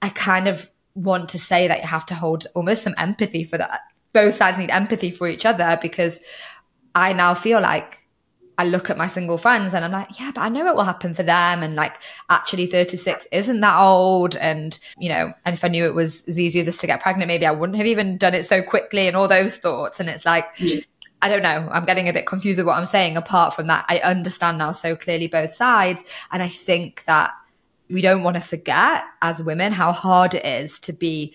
[0.00, 3.58] I kind of want to say that you have to hold almost some empathy for
[3.58, 3.80] that.
[4.12, 6.20] Both sides need empathy for each other because
[6.94, 7.98] I now feel like
[8.56, 10.84] I look at my single friends and I'm like, yeah, but I know it will
[10.84, 11.62] happen for them.
[11.62, 11.94] And like,
[12.30, 14.36] actually 36 isn't that old.
[14.36, 17.02] And, you know, and if I knew it was as easy as just to get
[17.02, 19.98] pregnant, maybe I wouldn't have even done it so quickly and all those thoughts.
[19.98, 20.80] And it's like, yeah.
[21.22, 21.68] I don't know.
[21.72, 23.16] I'm getting a bit confused with what I'm saying.
[23.16, 26.04] Apart from that, I understand now so clearly both sides.
[26.30, 27.30] And I think that
[27.88, 31.34] we don't want to forget as women how hard it is to be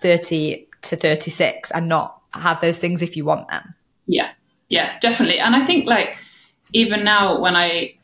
[0.00, 3.74] 30 to 36 and not have those things if you want them.
[4.06, 4.30] Yeah.
[4.68, 5.38] Yeah, definitely.
[5.38, 6.16] And I think like,
[6.72, 7.94] even now when I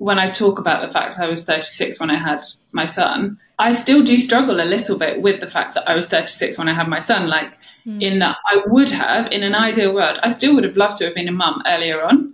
[0.00, 3.74] when I talk about the fact I was 36 when I had my son, I
[3.74, 6.72] still do struggle a little bit with the fact that I was 36 when I
[6.72, 7.28] had my son.
[7.28, 7.52] Like,
[7.86, 8.02] mm.
[8.02, 11.04] in that I would have, in an ideal world, I still would have loved to
[11.04, 12.32] have been a mum earlier on.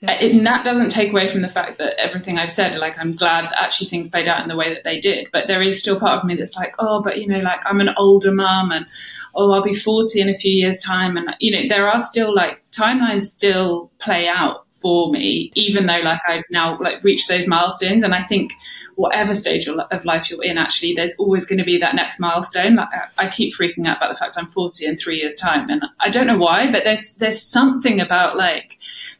[0.00, 0.20] Yeah.
[0.20, 3.16] It, and that doesn't take away from the fact that everything I've said, like, I'm
[3.16, 5.28] glad that actually things played out in the way that they did.
[5.32, 7.80] But there is still part of me that's like, oh, but you know, like, I'm
[7.80, 8.84] an older mum and,
[9.34, 11.16] oh, I'll be 40 in a few years' time.
[11.16, 16.00] And, you know, there are still like timelines still play out for me, even though
[16.00, 18.04] like I've now like reached those milestones.
[18.04, 18.52] And I think
[18.96, 22.76] whatever stage of life you're in, actually, there's always going to be that next milestone.
[22.76, 25.82] Like I keep freaking out about the fact I'm 40 in three years' time, and
[26.00, 28.78] I don't know why, but there's there's something about like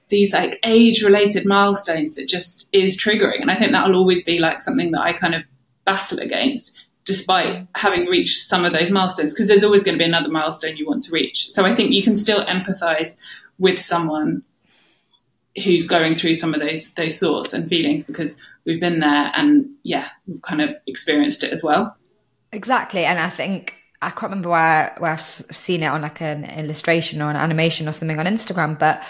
[0.08, 4.38] these like age related milestones that just is triggering, and I think that'll always be
[4.38, 5.42] like something that I kind of
[5.84, 10.04] battle against despite having reached some of those milestones because there's always going to be
[10.04, 13.16] another milestone you want to reach so i think you can still empathize
[13.58, 14.42] with someone
[15.64, 19.66] who's going through some of those those thoughts and feelings because we've been there and
[19.82, 21.96] yeah we've kind of experienced it as well.
[22.52, 23.04] Exactly.
[23.04, 27.22] And i think i can't remember where, where i've seen it on like an illustration
[27.22, 29.02] or an animation or something on instagram but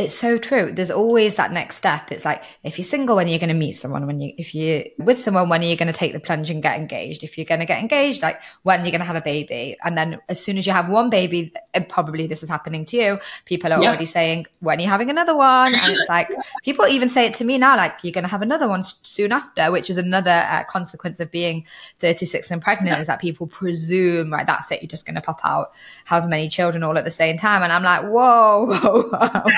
[0.00, 0.72] it's so true.
[0.72, 2.10] There's always that next step.
[2.10, 4.06] It's like if you're single, when are you going to meet someone?
[4.06, 6.62] When you, if you're with someone, when are you going to take the plunge and
[6.62, 7.22] get engaged?
[7.22, 9.76] If you're going to get engaged, like when are you're going to have a baby,
[9.84, 12.96] and then as soon as you have one baby, and probably this is happening to
[12.96, 13.88] you, people are yeah.
[13.88, 15.74] already saying when are you having another one?
[15.74, 16.30] And it's like
[16.64, 19.32] people even say it to me now, like you're going to have another one soon
[19.32, 21.66] after, which is another uh, consequence of being
[21.98, 23.00] 36 and pregnant yeah.
[23.00, 25.72] is that people presume right that's it, you're just going to pop out
[26.06, 29.50] however many children all at the same time, and I'm like whoa, whoa, whoa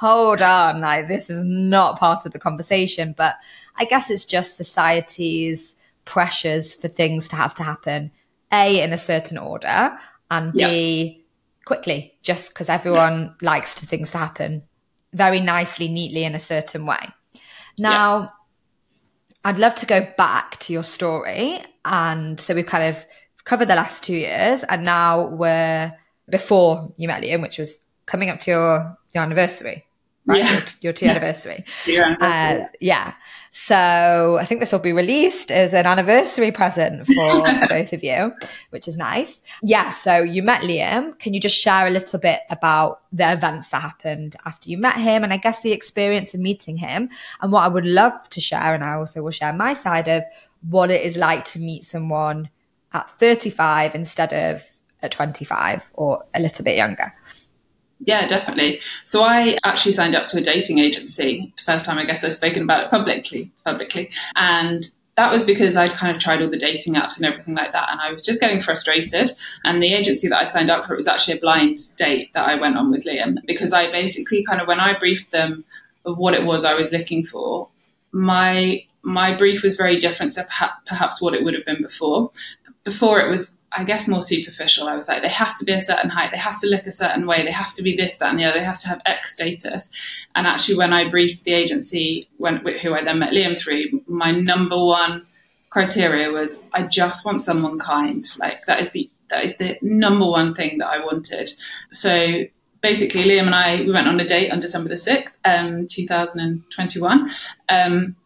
[0.00, 3.14] hold on, like this is not part of the conversation.
[3.14, 3.34] But
[3.76, 8.10] I guess it's just society's pressures for things to have to happen,
[8.50, 9.98] A, in a certain order,
[10.30, 11.26] and B,
[11.66, 13.50] quickly, just because everyone yeah.
[13.50, 14.62] likes to things to happen
[15.12, 17.04] very nicely, neatly in a certain way.
[17.78, 18.28] Now, yeah.
[19.44, 21.60] I'd love to go back to your story.
[21.84, 23.04] And so we've kind of
[23.44, 25.92] covered the last two years, and now we're
[26.30, 29.84] before you met Liam, which was coming up to your, your anniversary,
[30.26, 30.44] right?
[30.44, 30.52] Yeah.
[30.52, 31.10] Your, your two Yeah.
[31.12, 31.64] anniversary.
[31.86, 32.62] Your anniversary.
[32.62, 33.14] Uh, yeah.
[33.52, 38.04] So I think this will be released as an anniversary present for, for both of
[38.04, 38.32] you,
[38.70, 39.42] which is nice.
[39.62, 39.90] Yeah.
[39.90, 41.18] So you met Liam.
[41.18, 44.96] Can you just share a little bit about the events that happened after you met
[44.98, 47.10] him and I guess the experience of meeting him
[47.42, 48.72] and what I would love to share.
[48.74, 50.22] And I also will share my side of
[50.68, 52.50] what it is like to meet someone
[52.92, 54.62] at 35 instead of
[55.02, 57.10] at 25 or a little bit younger.
[58.04, 58.80] Yeah, definitely.
[59.04, 61.52] So I actually signed up to a dating agency.
[61.64, 64.10] First time I guess I've spoken about it publicly, publicly.
[64.36, 67.72] And that was because I'd kind of tried all the dating apps and everything like
[67.72, 67.90] that.
[67.90, 69.32] And I was just getting frustrated.
[69.64, 72.48] And the agency that I signed up for, it was actually a blind date that
[72.48, 75.64] I went on with Liam because I basically kind of, when I briefed them
[76.06, 77.68] of what it was I was looking for,
[78.12, 80.46] my my brief was very different to
[80.86, 82.30] perhaps what it would have been before.
[82.84, 84.88] Before it was I guess more superficial.
[84.88, 86.90] I was like, they have to be a certain height, they have to look a
[86.90, 89.00] certain way, they have to be this, that, and the other, they have to have
[89.06, 89.90] X status.
[90.34, 94.32] And actually, when I briefed the agency, when who I then met Liam through, my
[94.32, 95.24] number one
[95.70, 98.24] criteria was I just want someone kind.
[98.38, 101.52] Like that is the that is the number one thing that I wanted.
[101.90, 102.42] So
[102.82, 106.06] basically, Liam and I we went on a date on December the sixth, um, two
[106.06, 107.30] thousand and twenty-one.
[107.68, 108.16] Um,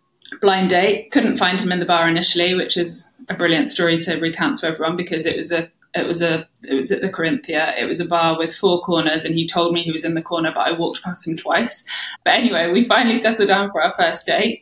[0.40, 1.12] blind date.
[1.12, 4.68] Couldn't find him in the bar initially, which is a brilliant story to recount to
[4.68, 7.80] everyone because it was a it was a it was at the Corinthia.
[7.80, 10.22] It was a bar with four corners, and he told me he was in the
[10.22, 11.84] corner, but I walked past him twice.
[12.24, 14.60] But anyway, we finally settled down for our first date.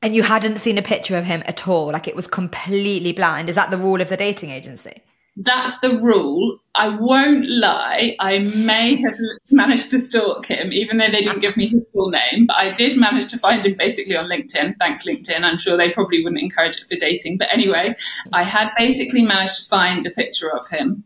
[0.00, 3.48] And you hadn't seen a picture of him at all, like it was completely blind.
[3.48, 5.02] Is that the rule of the dating agency?
[5.40, 6.58] That's the rule.
[6.74, 8.16] I won't lie.
[8.18, 9.16] I may have
[9.52, 12.46] managed to stalk him, even though they didn't give me his full name.
[12.46, 14.74] But I did manage to find him basically on LinkedIn.
[14.80, 15.42] Thanks, LinkedIn.
[15.42, 17.38] I'm sure they probably wouldn't encourage it for dating.
[17.38, 17.94] But anyway,
[18.32, 21.04] I had basically managed to find a picture of him.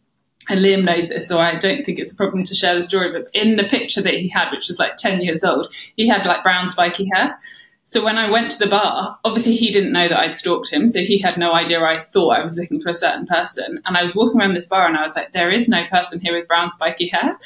[0.49, 3.13] And Liam knows this, so I don't think it's a problem to share the story.
[3.13, 6.25] But in the picture that he had, which was like 10 years old, he had
[6.25, 7.39] like brown spiky hair.
[7.85, 10.89] So when I went to the bar, obviously he didn't know that I'd stalked him,
[10.89, 13.81] so he had no idea I thought I was looking for a certain person.
[13.85, 16.21] And I was walking around this bar and I was like, there is no person
[16.21, 17.39] here with brown spiky hair.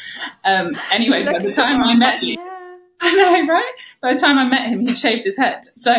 [0.44, 2.38] Um, anyway, by the time I met you,
[3.00, 3.72] I know, right?
[4.02, 5.64] By the time I met him, he'd shaved his head.
[5.64, 5.94] So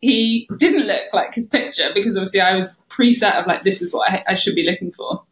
[0.00, 3.92] he didn't look like his picture because obviously I was preset of like, this is
[3.92, 5.22] what I, I should be looking for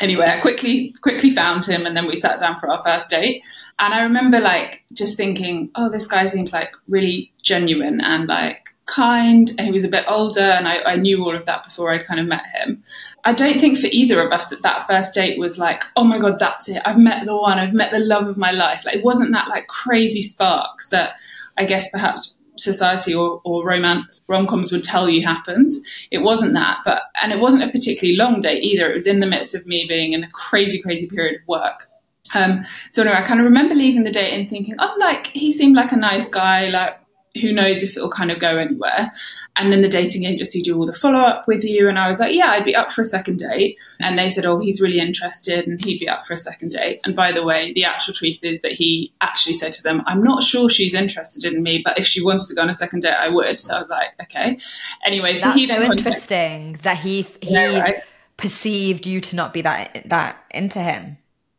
[0.00, 3.42] anyway, I quickly quickly found him, and then we sat down for our first date.
[3.78, 8.68] And I remember like just thinking, oh, this guy seems like really genuine and like
[8.86, 11.92] kind, and he was a bit older, and I, I knew all of that before
[11.92, 12.82] I'd kind of met him.
[13.24, 16.18] I don't think for either of us that that first date was like, oh my
[16.18, 18.84] god, that's it, I've met the one, I've met the love of my life.
[18.84, 21.16] Like it wasn't that like crazy sparks that
[21.58, 25.80] I guess perhaps society or, or romance rom-coms would tell you happens.
[26.10, 28.90] It wasn't that but and it wasn't a particularly long date either.
[28.90, 31.88] It was in the midst of me being in a crazy crazy period of work.
[32.34, 35.50] Um, so anyway i kind of remember leaving the date and thinking oh like he
[35.50, 37.00] seemed like a nice guy like
[37.40, 39.10] who knows if it'll kind of go anywhere.
[39.56, 41.88] And then the dating agency do all the follow up with you.
[41.88, 43.78] And I was like, yeah, I'd be up for a second date.
[44.00, 47.00] And they said, oh, he's really interested and he'd be up for a second date.
[47.04, 50.22] And by the way, the actual truth is that he actually said to them, I'm
[50.22, 53.00] not sure she's interested in me, but if she wants to go on a second
[53.00, 53.60] date, I would.
[53.60, 54.58] So I was like, okay.
[55.04, 58.02] Anyway, so That's he so interesting that he he right.
[58.36, 61.18] perceived you to not be that that into him.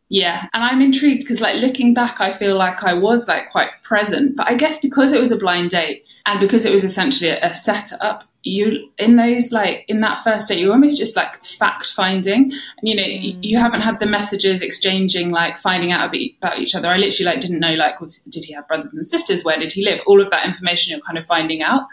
[0.09, 3.69] Yeah, and I'm intrigued because, like, looking back, I feel like I was like quite
[3.83, 4.35] present.
[4.35, 7.39] But I guess because it was a blind date and because it was essentially a,
[7.45, 11.91] a setup, you in those like in that first date, you're almost just like fact
[11.91, 13.43] finding, and you know, you, mm.
[13.43, 16.87] you haven't had the messages exchanging, like finding out about, about each other.
[16.87, 19.43] I literally like didn't know like was, did he have brothers and sisters?
[19.43, 19.99] Where did he live?
[20.07, 21.83] All of that information you're kind of finding out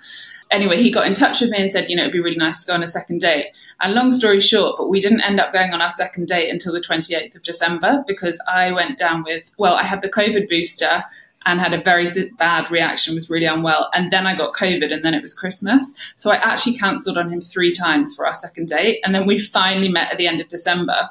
[0.50, 2.64] anyway, he got in touch with me and said, you know, it'd be really nice
[2.64, 3.46] to go on a second date.
[3.80, 6.72] And long story short, but we didn't end up going on our second date until
[6.72, 11.04] the 28th of December because I went down with, well, I had the COVID booster
[11.44, 12.06] and had a very
[12.38, 13.88] bad reaction, was really unwell.
[13.94, 15.92] And then I got COVID and then it was Christmas.
[16.16, 19.00] So I actually cancelled on him three times for our second date.
[19.04, 21.08] And then we finally met at the end of December.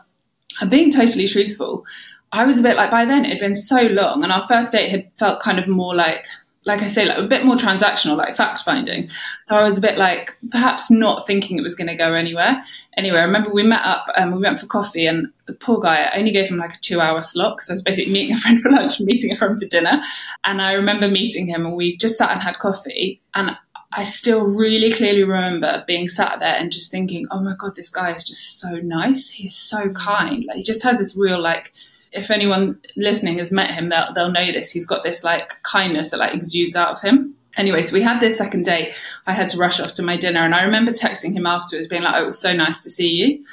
[0.60, 1.86] And being totally truthful,
[2.34, 4.74] I was a bit like, by then it had been so long and our first
[4.74, 6.26] date had felt kind of more like,
[6.66, 9.10] like I say, like a bit more transactional, like fact finding.
[9.44, 12.62] So I was a bit like perhaps not thinking it was going to go anywhere.
[12.98, 16.04] Anyway, I remember we met up and we went for coffee, and the poor guy,
[16.04, 18.40] I only gave him like a two hour slot because I was basically meeting a
[18.40, 20.02] friend for lunch meeting a friend for dinner.
[20.44, 23.22] And I remember meeting him, and we just sat and had coffee.
[23.36, 23.52] And
[23.94, 27.90] I still really clearly remember being sat there and just thinking, oh my God, this
[27.90, 29.30] guy is just so nice.
[29.30, 30.44] He's so kind.
[30.46, 31.74] Like, he just has this real, like,
[32.16, 34.72] if anyone listening has met him, they'll, they'll know this.
[34.72, 37.36] He's got this like kindness that like exudes out of him.
[37.58, 38.94] Anyway, so we had this second date.
[39.28, 42.02] I had to rush off to my dinner, and I remember texting him afterwards, being
[42.02, 43.46] like, "Oh, it was so nice to see you."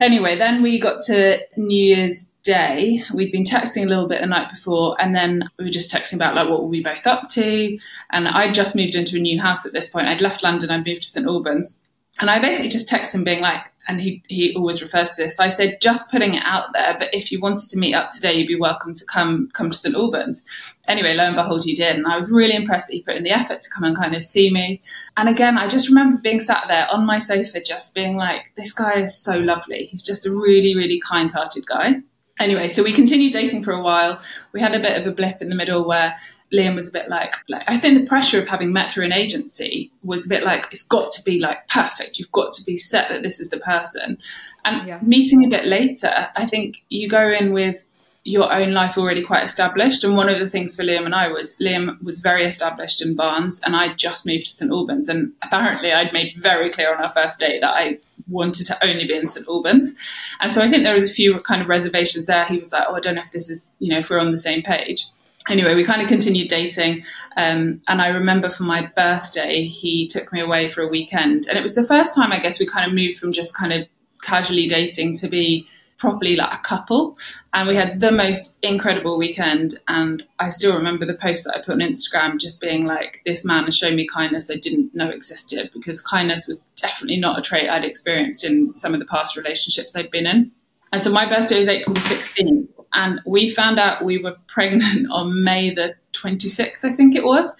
[0.00, 3.02] Anyway, then we got to New Year's day.
[3.12, 6.14] We'd been texting a little bit the night before, and then we were just texting
[6.14, 7.78] about like what were we both up to.
[8.12, 10.08] And I'd just moved into a new house at this point.
[10.08, 10.70] I'd left London.
[10.70, 11.80] I moved to St Albans,
[12.20, 15.40] and I basically just texted him being like, and he he always refers to this.
[15.40, 18.34] I said just putting it out there, but if you wanted to meet up today,
[18.34, 20.44] you'd be welcome to come come to St Albans.
[20.88, 23.24] Anyway, lo and behold, he did, and I was really impressed that he put in
[23.24, 24.82] the effort to come and kind of see me.
[25.16, 28.72] And again, I just remember being sat there on my sofa, just being like, this
[28.72, 29.86] guy is so lovely.
[29.86, 32.02] He's just a really really kind-hearted guy
[32.40, 34.20] anyway, so we continued dating for a while.
[34.52, 36.16] We had a bit of a blip in the middle where
[36.52, 39.12] Liam was a bit like, like I think the pressure of having met through an
[39.12, 42.18] agency was a bit like it's got to be like perfect.
[42.18, 44.18] You've got to be set that this is the person.
[44.64, 44.98] And yeah.
[45.02, 47.84] meeting a bit later, I think you go in with
[48.24, 50.02] your own life already quite established.
[50.02, 53.14] And one of the things for Liam and I was Liam was very established in
[53.14, 55.08] Barnes, and I just moved to St Albans.
[55.08, 57.98] And apparently, I'd made very clear on our first date that I
[58.28, 59.94] wanted to only be in St Albans.
[60.40, 62.46] And so I think there was a few kind of reservations there.
[62.46, 64.30] He was like, "Oh, I don't know if this is, you know, if we're on
[64.30, 65.06] the same page."
[65.46, 67.04] Anyway, we kind of continued dating,
[67.36, 71.58] um, and I remember for my birthday, he took me away for a weekend, and
[71.58, 73.86] it was the first time I guess we kind of moved from just kind of
[74.22, 75.66] casually dating to be
[75.98, 77.16] properly like a couple.
[77.52, 79.80] And we had the most incredible weekend.
[79.88, 83.44] And i still remember the post that i put on instagram just being like this
[83.44, 87.42] man has shown me kindness i didn't know existed because kindness was definitely not a
[87.42, 90.50] trait i'd experienced in some of the past relationships i'd been in.
[90.92, 95.42] And so my birthday was april 16th and we found out we were pregnant on
[95.42, 97.54] may the 26th i think it was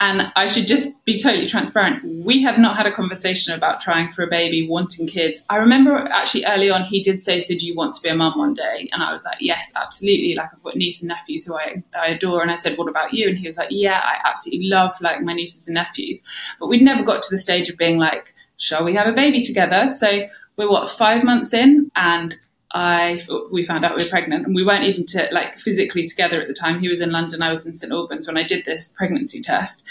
[0.00, 2.02] and I should just be totally transparent.
[2.24, 5.44] We have not had a conversation about trying for a baby, wanting kids.
[5.50, 8.14] I remember actually early on, he did say, So, do you want to be a
[8.14, 8.88] mum one day?
[8.92, 10.34] And I was like, Yes, absolutely.
[10.34, 12.40] Like, I've got nieces and nephews who I, I adore.
[12.40, 13.28] And I said, What about you?
[13.28, 16.22] And he was like, Yeah, I absolutely love like my nieces and nephews.
[16.58, 19.42] But we'd never got to the stage of being like, Shall we have a baby
[19.42, 19.90] together?
[19.90, 20.22] So,
[20.56, 21.90] we're what, five months in?
[21.96, 22.34] And
[22.72, 26.40] I we found out we were pregnant, and we weren't even to, like physically together
[26.40, 26.80] at the time.
[26.80, 29.82] He was in London, I was in St Albans when I did this pregnancy test.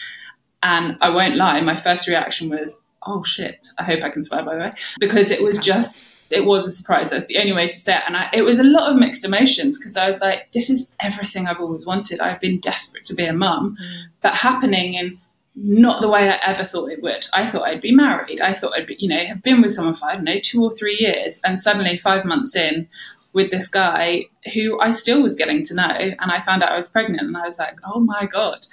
[0.61, 3.67] And I won't lie, my first reaction was, "Oh shit!
[3.77, 6.71] I hope I can swear." By the way, because it was just it was a
[6.71, 7.09] surprise.
[7.09, 8.03] That's the only way to say it.
[8.07, 10.89] And I, it was a lot of mixed emotions because I was like, "This is
[10.99, 12.19] everything I've always wanted.
[12.19, 14.03] I've been desperate to be a mum, mm.
[14.21, 15.19] but happening in."
[15.61, 17.25] Not the way I ever thought it would.
[17.33, 18.39] I thought I'd be married.
[18.39, 20.63] I thought I'd be, you know, have been with someone for, I don't know, two
[20.63, 21.41] or three years.
[21.43, 22.87] And suddenly, five months in,
[23.33, 26.77] with this guy who I still was getting to know, and I found out I
[26.77, 28.65] was pregnant, and I was like, oh my God,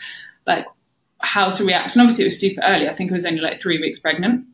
[0.47, 0.65] like
[1.21, 1.97] how to react.
[1.97, 2.89] And obviously, it was super early.
[2.89, 4.47] I think I was only like three weeks pregnant.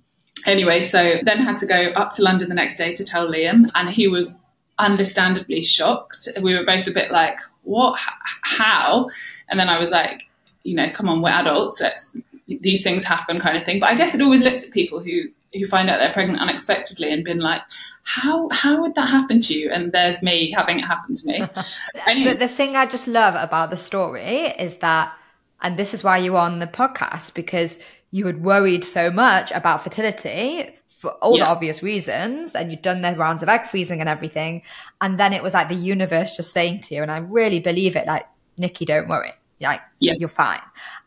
[0.47, 3.68] Anyway, so then had to go up to London the next day to tell Liam,
[3.74, 4.33] and he was
[4.78, 6.28] understandably shocked.
[6.41, 8.01] We were both a bit like, what?
[8.43, 9.09] How?
[9.51, 10.24] And then I was like,
[10.64, 11.80] you know, come on, we're adults.
[11.80, 13.80] Let's, these things happen, kind of thing.
[13.80, 17.12] But I guess it always looked at people who who find out they're pregnant unexpectedly
[17.12, 17.60] and been like,
[18.04, 19.70] how how would that happen to you?
[19.70, 21.42] And there's me having it happen to me.
[22.06, 22.32] anyway.
[22.32, 25.14] But the thing I just love about the story is that,
[25.60, 27.78] and this is why you're on the podcast because
[28.10, 31.44] you had worried so much about fertility for all yeah.
[31.44, 34.62] the obvious reasons and you'd done the rounds of egg freezing and everything
[35.00, 37.96] and then it was like the universe just saying to you and i really believe
[37.96, 38.24] it like
[38.56, 39.32] nikki don't worry
[39.68, 40.12] like yeah.
[40.18, 40.60] you're fine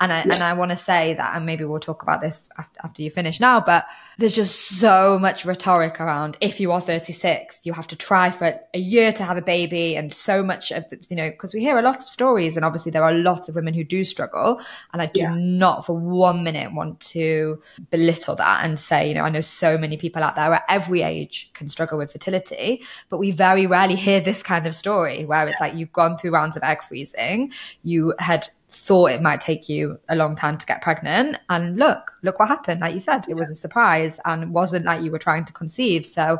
[0.06, 0.34] and I, yeah.
[0.36, 3.10] and I want to say that and maybe we'll talk about this after, after you
[3.10, 3.86] finish now but
[4.18, 8.60] there's just so much rhetoric around if you are 36 you have to try for
[8.74, 11.60] a year to have a baby and so much of the, you know because we
[11.60, 14.62] hear a lot of stories and obviously there are lots of women who do struggle
[14.94, 15.36] and i do yeah.
[15.36, 19.78] not for one minute want to belittle that and say you know i know so
[19.78, 23.96] many people out there at every age can struggle with fertility but we very rarely
[23.96, 27.52] hear this kind of story where it's like you've gone through rounds of egg freezing
[27.84, 31.38] you had thought it might take you a long time to get pregnant.
[31.50, 32.82] And look, look what happened.
[32.82, 36.06] Like you said, it was a surprise and wasn't like you were trying to conceive.
[36.06, 36.40] So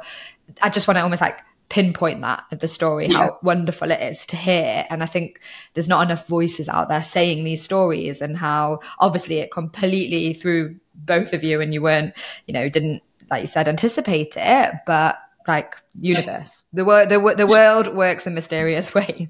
[0.62, 3.18] I just want to almost like pinpoint that of the story, yeah.
[3.18, 4.86] how wonderful it is to hear.
[4.90, 5.42] And I think
[5.74, 10.76] there's not enough voices out there saying these stories and how obviously it completely threw
[10.94, 12.14] both of you and you weren't,
[12.48, 15.18] you know, didn't, like you said, anticipate it, but
[15.48, 16.64] like universe.
[16.72, 16.78] Yeah.
[16.78, 17.46] The world, the, the yeah.
[17.46, 19.28] world works in mysterious ways.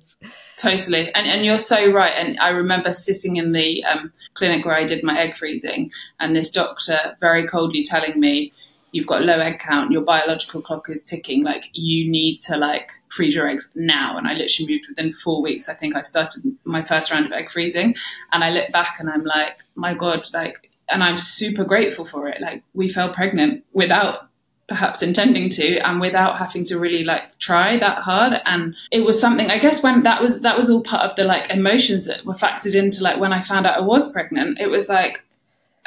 [0.58, 2.14] Totally, and and you're so right.
[2.16, 6.36] And I remember sitting in the um, clinic where I did my egg freezing, and
[6.36, 8.54] this doctor very coldly telling me,
[8.92, 9.92] "You've got low egg count.
[9.92, 11.44] Your biological clock is ticking.
[11.44, 15.42] Like you need to like freeze your eggs now." And I literally moved within four
[15.42, 15.68] weeks.
[15.68, 17.96] I think I started my first round of egg freezing,
[18.32, 22.30] and I look back and I'm like, "My God!" Like, and I'm super grateful for
[22.30, 22.40] it.
[22.40, 24.25] Like we fell pregnant without
[24.68, 29.20] perhaps intending to and without having to really like try that hard and it was
[29.20, 32.26] something i guess when that was that was all part of the like emotions that
[32.26, 35.24] were factored into like when i found out i was pregnant it was like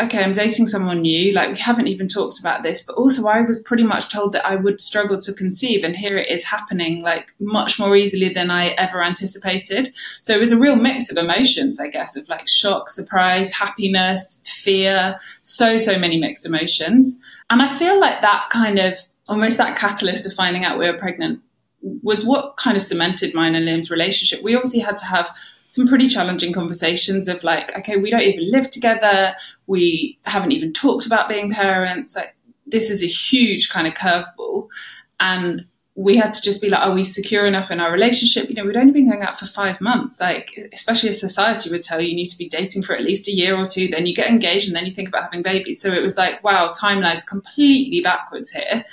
[0.01, 1.33] okay, I'm dating someone new.
[1.33, 2.85] Like, we haven't even talked about this.
[2.85, 5.83] But also, I was pretty much told that I would struggle to conceive.
[5.83, 9.93] And here it is happening, like, much more easily than I ever anticipated.
[10.23, 14.43] So it was a real mix of emotions, I guess, of like shock, surprise, happiness,
[14.47, 17.19] fear, so, so many mixed emotions.
[17.51, 20.99] And I feel like that kind of almost that catalyst of finding out we were
[20.99, 21.41] pregnant
[22.03, 24.43] was what kind of cemented mine and Liam's relationship.
[24.43, 25.31] We obviously had to have
[25.69, 29.35] some pretty challenging conversations of like, okay, we don't even live together.
[29.67, 32.17] We haven't even talked about being parents.
[32.17, 32.35] Like,
[32.67, 34.69] this is a huge kind of curveball.
[35.21, 35.67] And
[35.99, 38.49] we had to just be like, are we secure enough in our relationship?
[38.49, 40.21] You know, we'd only been going out for five months.
[40.21, 43.27] Like, especially as society would tell you, you need to be dating for at least
[43.27, 45.83] a year or two, then you get engaged, and then you think about having babies.
[45.83, 48.85] So it was like, wow, timeline's completely backwards here.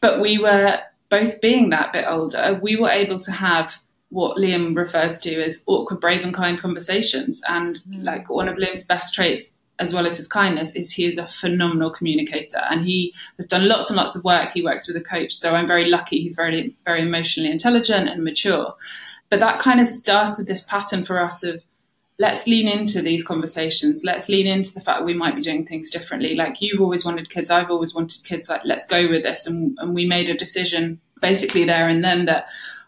[0.00, 0.78] But we were
[1.10, 3.80] both being that bit older, we were able to have
[4.10, 7.42] what Liam refers to as awkward, brave, and kind conversations.
[7.48, 8.04] And mm.
[8.04, 11.26] like one of Liam's best traits, as well as his kindness, is he is a
[11.26, 14.50] phenomenal communicator, and he has done lots and lots of work.
[14.52, 16.20] He works with a coach, so I'm very lucky.
[16.20, 18.74] He's very, very emotionally intelligent and mature.
[19.30, 21.62] But that kind of started this pattern for us of
[22.18, 24.02] let's lean into these conversations.
[24.04, 26.36] Let's lean into the fact we might be doing things differently.
[26.36, 28.48] Like you've always wanted kids, I've always wanted kids.
[28.48, 32.26] Like let's go with this, and, and we made a decision basically there and then
[32.26, 32.46] that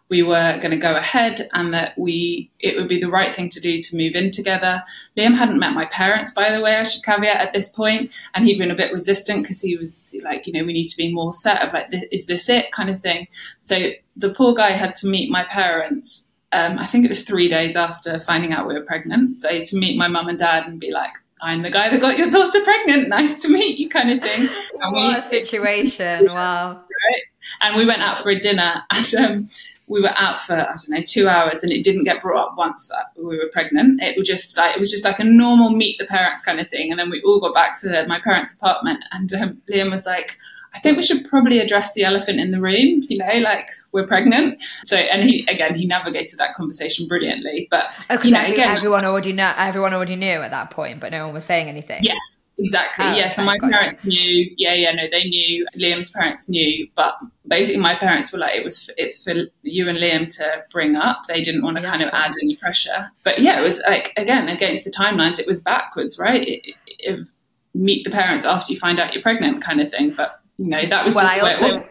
[0.08, 3.48] we were going to go ahead and that we it would be the right thing
[3.50, 4.82] to do to move in together.
[5.16, 8.44] Liam hadn't met my parents, by the way, I should caveat at this point, and
[8.44, 11.12] he'd been a bit resistant because he was like, you know, we need to be
[11.12, 13.26] more set of like, is this it kind of thing.
[13.60, 16.24] So the poor guy had to meet my parents.
[16.52, 19.40] Um, I think it was three days after finding out we were pregnant.
[19.40, 22.16] So to meet my mum and dad and be like, I'm the guy that got
[22.16, 23.08] your daughter pregnant.
[23.16, 24.48] Nice to meet you, kind of thing.
[24.80, 26.26] And what we, a situation!
[26.30, 26.76] Wow.
[26.76, 27.22] Right.
[27.60, 29.48] And we went out for a dinner, and um,
[29.88, 32.54] we were out for I don't know two hours, and it didn't get brought up
[32.56, 34.02] once that we were pregnant.
[34.02, 36.68] It was just like it was just like a normal meet the parents kind of
[36.68, 36.90] thing.
[36.90, 40.38] And then we all got back to my parents' apartment, and um, Liam was like.
[40.74, 44.06] I think we should probably address the elephant in the room, you know, like we're
[44.06, 44.62] pregnant.
[44.84, 47.66] So, and he, again, he navigated that conversation brilliantly.
[47.70, 51.00] But, oh, you know, every, again, everyone already know, everyone already knew at that point,
[51.00, 52.00] but no one was saying anything.
[52.02, 52.18] Yes,
[52.58, 53.04] Exactly.
[53.04, 53.30] Oh, yeah.
[53.30, 54.50] So my parents knew.
[54.56, 54.92] Yeah, yeah.
[54.92, 55.66] No, they knew.
[55.76, 57.14] Liam's parents knew, but
[57.46, 61.22] basically my parents were like, it was it's for you and Liam to bring up.
[61.28, 61.90] They didn't want to yeah.
[61.90, 63.10] kind of add any pressure.
[63.24, 65.38] But yeah, it was like again against the timelines.
[65.38, 66.44] It was backwards, right?
[66.46, 67.28] It, it,
[67.74, 70.14] meet the parents after you find out you're pregnant, kind of thing.
[70.16, 71.88] But you know that was well, just I also.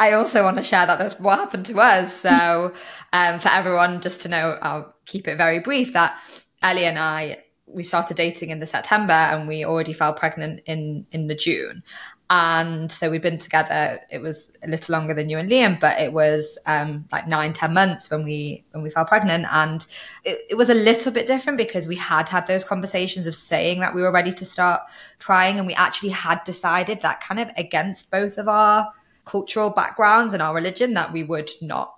[0.00, 2.20] I also want to share that that's what happened to us.
[2.20, 2.74] So,
[3.12, 5.92] um, for everyone, just to know, I'll keep it very brief.
[5.92, 6.20] That
[6.62, 7.43] Ellie and I
[7.74, 11.82] we started dating in the September and we already fell pregnant in in the June.
[12.30, 14.00] And so we'd been together.
[14.10, 17.52] It was a little longer than you and Liam, but it was um, like nine,
[17.52, 19.46] ten months when we when we fell pregnant.
[19.52, 19.84] And
[20.24, 23.80] it, it was a little bit different because we had had those conversations of saying
[23.80, 24.80] that we were ready to start
[25.18, 28.90] trying, and we actually had decided that kind of against both of our
[29.26, 31.94] cultural backgrounds and our religion that we would not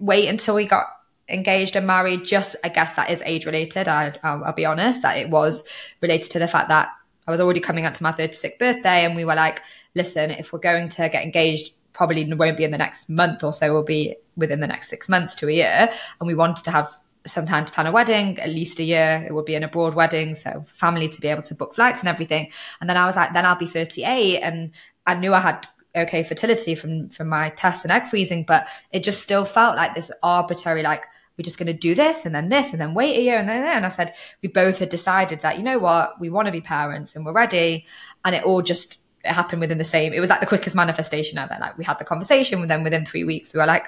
[0.00, 0.86] wait until we got
[1.28, 3.86] engaged and married just i guess that is age related.
[3.86, 5.62] I, I'll, I'll, be honest that it was
[6.00, 6.88] related to the fact that
[7.26, 9.60] i was already coming up to my 36th birthday and we were like
[9.94, 13.52] listen if we're going to get engaged probably won't be in the next month or
[13.52, 13.74] so.
[13.74, 15.92] Will be within the next six months to a year.
[16.20, 19.26] And we wanted to have some time to plan a wedding at least a year.
[19.26, 22.08] It would be an abroad wedding so family to be able to book flights and
[22.08, 22.50] everything.
[22.80, 24.70] And then i was like then i'll be 38 and
[25.06, 25.66] i knew i had
[25.96, 29.94] okay fertility from from my tests and egg freezing but it just still felt like
[29.94, 31.02] this arbitrary like
[31.38, 33.48] we're just going to do this and then this and then wait a year and
[33.48, 36.52] then and I said we both had decided that you know what we want to
[36.52, 37.86] be parents and we're ready
[38.24, 41.38] and it all just it happened within the same it was like the quickest manifestation
[41.38, 43.86] ever like we had the conversation and then within three weeks we were like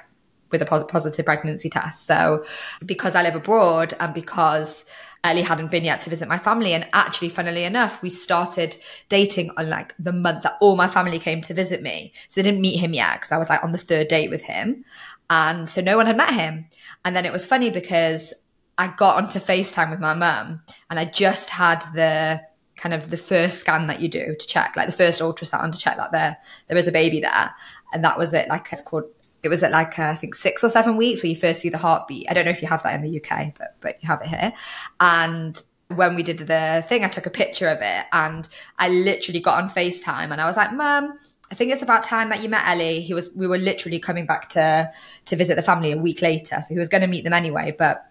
[0.51, 2.45] with a positive pregnancy test so
[2.87, 4.85] because I live abroad and because
[5.23, 6.73] Ellie hadn't been yet to visit my family.
[6.73, 8.77] And actually, funnily enough, we started
[9.09, 12.13] dating on like the month that all my family came to visit me.
[12.29, 14.43] So they didn't meet him yet because I was like on the third date with
[14.43, 14.85] him.
[15.29, 16.67] And so no one had met him.
[17.05, 18.35] And then it was funny because
[18.79, 22.41] I got onto FaceTime with my mum and I just had the
[22.77, 25.79] kind of the first scan that you do to check, like the first ultrasound to
[25.79, 26.39] check that there
[26.69, 27.51] there is a baby there.
[27.93, 29.05] And that was it, like it's called
[29.43, 31.69] it was at like uh, I think six or seven weeks where you first see
[31.69, 32.27] the heartbeat.
[32.31, 34.29] I don't know if you have that in the UK, but but you have it
[34.29, 34.53] here.
[34.99, 38.47] And when we did the thing, I took a picture of it and
[38.79, 41.19] I literally got on FaceTime and I was like, Mum,
[41.51, 43.01] I think it's about time that you met Ellie.
[43.01, 44.91] He was we were literally coming back to
[45.27, 47.75] to visit the family a week later, so he was going to meet them anyway.
[47.77, 48.07] But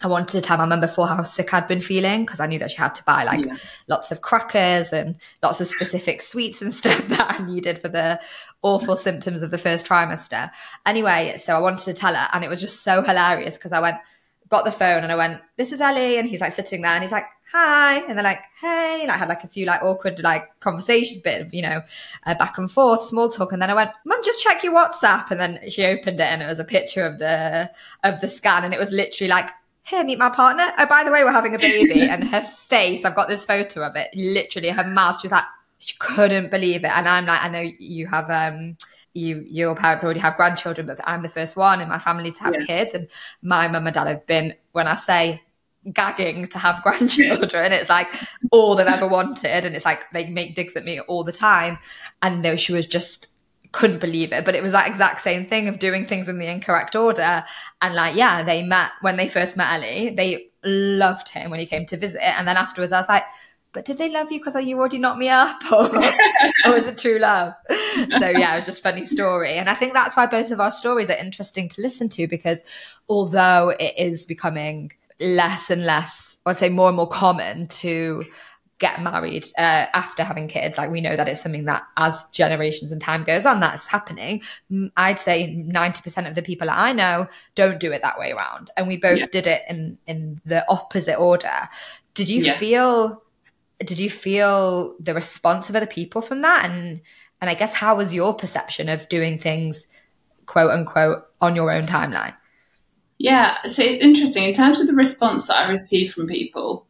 [0.00, 2.60] I wanted to tell my mum before how sick I'd been feeling because I knew
[2.60, 3.56] that she had to buy like yeah.
[3.88, 8.20] lots of crackers and lots of specific sweets and stuff that I needed for the
[8.62, 10.50] awful symptoms of the first trimester.
[10.86, 13.80] Anyway, so I wanted to tell her, and it was just so hilarious because I
[13.80, 13.98] went
[14.48, 16.18] got the phone and I went, this is Ellie.
[16.18, 17.98] And he's like sitting there and he's like, hi.
[18.00, 21.40] And they're like, hey, and i had like a few like awkward like conversation bit
[21.40, 21.82] of, you know,
[22.26, 23.52] uh, back and forth, small talk.
[23.52, 25.30] And then I went, mum, just check your WhatsApp.
[25.30, 27.70] And then she opened it and it was a picture of the,
[28.04, 28.64] of the scan.
[28.64, 29.48] And it was literally like,
[29.82, 30.70] here, meet my partner.
[30.76, 32.02] Oh, by the way, we're having a baby.
[32.10, 35.44] and her face, I've got this photo of it, literally her mouth, she was like,
[35.78, 36.90] she couldn't believe it.
[36.90, 38.76] And I'm like, I know you have, um,
[39.14, 42.42] you your parents already have grandchildren, but I'm the first one in my family to
[42.42, 42.66] have yeah.
[42.66, 42.94] kids.
[42.94, 43.08] And
[43.42, 45.40] my mum and dad have been, when I say
[45.92, 48.08] gagging to have grandchildren, it's like
[48.50, 49.64] all they've ever wanted.
[49.64, 51.78] And it's like they make digs at me all the time.
[52.22, 53.28] And though she was just
[53.72, 54.44] couldn't believe it.
[54.44, 57.44] But it was that exact same thing of doing things in the incorrect order.
[57.82, 61.66] And like, yeah, they met when they first met Ellie, they loved him when he
[61.66, 62.22] came to visit.
[62.22, 63.24] And then afterwards I was like,
[63.72, 65.94] but did they love you because you already knocked me up or,
[66.64, 69.92] or was it true love so yeah it was just funny story and i think
[69.92, 72.62] that's why both of our stories are interesting to listen to because
[73.08, 78.24] although it is becoming less and less i'd say more and more common to
[78.78, 80.78] get married uh, after having kids.
[80.78, 84.42] Like we know that it's something that as generations and time goes on that's happening.
[84.96, 88.70] I'd say 90% of the people that i know don't do it that way around.
[88.76, 89.26] And we both yeah.
[89.32, 91.68] did it in in the opposite order.
[92.14, 92.54] Did you yeah.
[92.54, 93.22] feel
[93.84, 96.64] did you feel the response of other people from that?
[96.64, 97.00] And
[97.40, 99.86] and i guess how was your perception of doing things
[100.46, 102.34] quote unquote on your own timeline
[103.18, 106.84] yeah so it's interesting in terms of the response that i received from people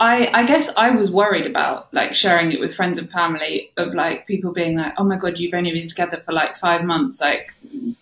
[0.00, 3.94] I, I guess I was worried about like sharing it with friends and family of
[3.94, 7.20] like people being like, oh my god, you've only been together for like five months.
[7.20, 7.52] Like,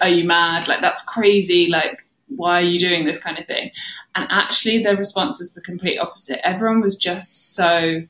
[0.03, 0.69] are you mad?
[0.69, 1.69] Like that's crazy.
[1.69, 3.71] Like why are you doing this kind of thing?
[4.15, 6.47] And actually, their response was the complete opposite.
[6.47, 8.03] Everyone was just so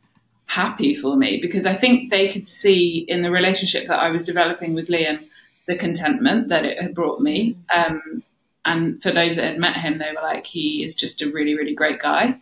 [0.47, 4.25] happy for me because I think they could see in the relationship that I was
[4.25, 5.25] developing with Liam
[5.67, 7.57] the contentment that it had brought me.
[7.75, 8.23] Um,
[8.67, 11.55] and for those that had met him, they were like, he is just a really,
[11.55, 12.39] really great guy.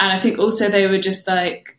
[0.00, 1.78] And I think also they were just like,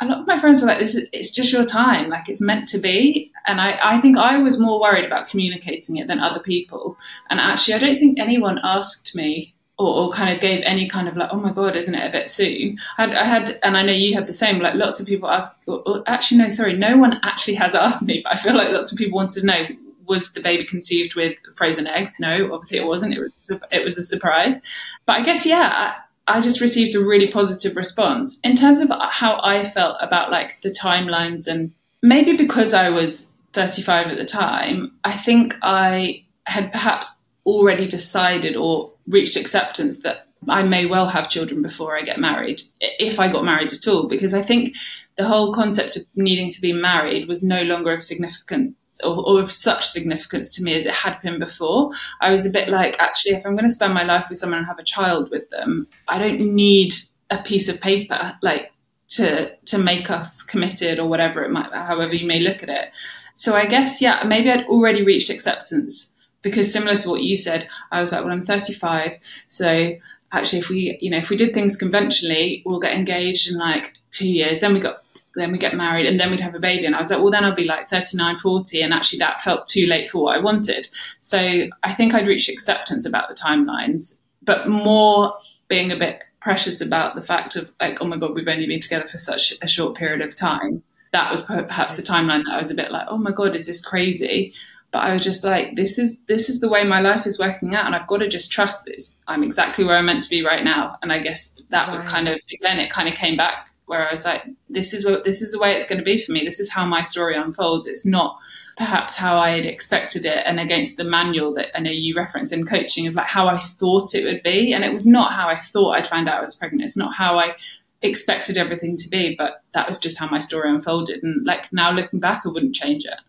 [0.00, 2.40] a lot of my friends were like, "This is it's just your time, like it's
[2.40, 6.18] meant to be." And I, I think I was more worried about communicating it than
[6.18, 6.98] other people.
[7.30, 11.06] And actually, I don't think anyone asked me or, or kind of gave any kind
[11.06, 13.76] of like, "Oh my god, isn't it a bit soon?" I had, I had and
[13.76, 14.58] I know you had the same.
[14.58, 15.60] Like lots of people ask.
[15.66, 18.72] Or, or actually, no, sorry, no one actually has asked me, but I feel like
[18.72, 19.66] lots of people wanted to know
[20.06, 22.12] was the baby conceived with frozen eggs?
[22.18, 23.14] No, obviously it wasn't.
[23.14, 24.60] It was it was a surprise.
[25.06, 25.94] But I guess yeah,
[26.26, 30.58] I just received a really positive response in terms of how I felt about like
[30.62, 36.72] the timelines and maybe because I was 35 at the time, I think I had
[36.72, 37.14] perhaps
[37.46, 42.60] already decided or reached acceptance that I may well have children before I get married,
[42.80, 44.76] if I got married at all, because I think
[45.16, 49.40] the whole concept of needing to be married was no longer of significant or, or,
[49.40, 51.90] of such significance to me as it had been before.
[52.20, 54.58] I was a bit like, actually, if I'm going to spend my life with someone
[54.58, 56.94] and have a child with them, I don't need
[57.30, 58.70] a piece of paper like
[59.08, 62.90] to to make us committed or whatever it might, however you may look at it.
[63.34, 66.10] So I guess yeah, maybe I'd already reached acceptance
[66.42, 69.18] because similar to what you said, I was like, well, I'm 35,
[69.48, 69.94] so
[70.32, 73.94] actually, if we you know if we did things conventionally, we'll get engaged in like
[74.10, 75.03] two years, then we got
[75.36, 76.86] then we get married and then we'd have a baby.
[76.86, 79.66] And i was like well then i'll be like 39 40 and actually that felt
[79.66, 80.88] too late for what i wanted.
[81.20, 81.38] So
[81.82, 85.34] i think i'd reached acceptance about the timelines but more
[85.68, 88.80] being a bit precious about the fact of like oh my god we've only been
[88.80, 90.82] together for such a short period of time.
[91.12, 93.66] That was perhaps a timeline that i was a bit like oh my god is
[93.66, 94.52] this crazy?
[94.94, 97.74] But I was just like, this is this is the way my life is working
[97.74, 99.16] out, and I've got to just trust this.
[99.26, 101.90] I'm exactly where I'm meant to be right now, and I guess that right.
[101.90, 105.04] was kind of again, it kind of came back where I was like, this is
[105.04, 106.44] what this is the way it's going to be for me.
[106.44, 107.86] This is how my story unfolds.
[107.86, 108.38] It's not
[108.76, 112.50] perhaps how I had expected it and against the manual that I know you reference
[112.50, 114.72] in coaching of like how I thought it would be.
[114.72, 116.82] And it was not how I thought I'd find out I was pregnant.
[116.82, 117.54] It's not how I
[118.02, 121.22] expected everything to be, but that was just how my story unfolded.
[121.22, 123.20] And like now looking back, I wouldn't change it.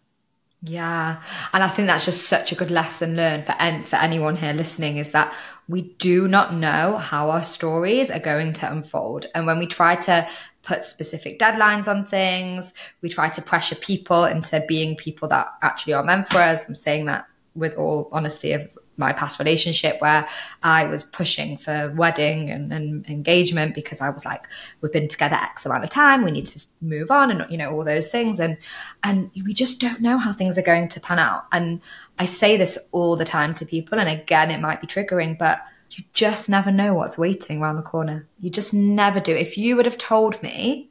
[0.63, 1.21] Yeah.
[1.53, 4.53] And I think that's just such a good lesson learned for, en- for anyone here
[4.53, 5.33] listening is that
[5.67, 9.25] we do not know how our stories are going to unfold.
[9.33, 10.27] And when we try to
[10.63, 15.93] put specific deadlines on things, we try to pressure people into being people that actually
[15.93, 16.67] are meant for us.
[16.67, 20.27] I'm saying that with all honesty of my past relationship where
[20.63, 24.47] I was pushing for wedding and, and, engagement because I was like,
[24.81, 27.71] we've been together X amount of time, we need to move on and you know,
[27.71, 28.39] all those things.
[28.39, 28.57] And
[29.03, 31.45] and we just don't know how things are going to pan out.
[31.51, 31.81] And
[32.17, 35.59] I say this all the time to people, and again it might be triggering, but
[35.91, 38.27] you just never know what's waiting around the corner.
[38.39, 39.35] You just never do.
[39.35, 40.89] If you would have told me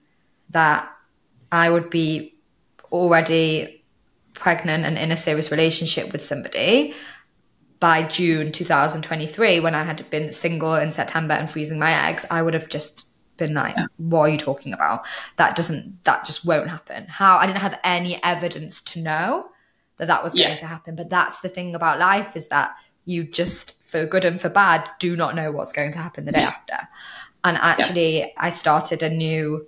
[0.51, 0.89] that
[1.51, 2.35] I would be
[2.93, 3.85] already
[4.35, 6.95] pregnant and in a serious relationship with somebody
[7.81, 12.43] by June 2023, when I had been single in September and freezing my eggs, I
[12.43, 13.07] would have just
[13.37, 13.87] been like, yeah.
[13.97, 15.05] what are you talking about?
[15.37, 17.07] That doesn't, that just won't happen.
[17.09, 17.37] How?
[17.37, 19.47] I didn't have any evidence to know
[19.99, 20.57] that that was going yeah.
[20.57, 20.97] to happen.
[20.97, 22.74] But that's the thing about life is that
[23.05, 26.32] you just, for good and for bad, do not know what's going to happen the
[26.32, 26.49] day yeah.
[26.49, 26.88] after.
[27.45, 29.66] And actually, I started a new,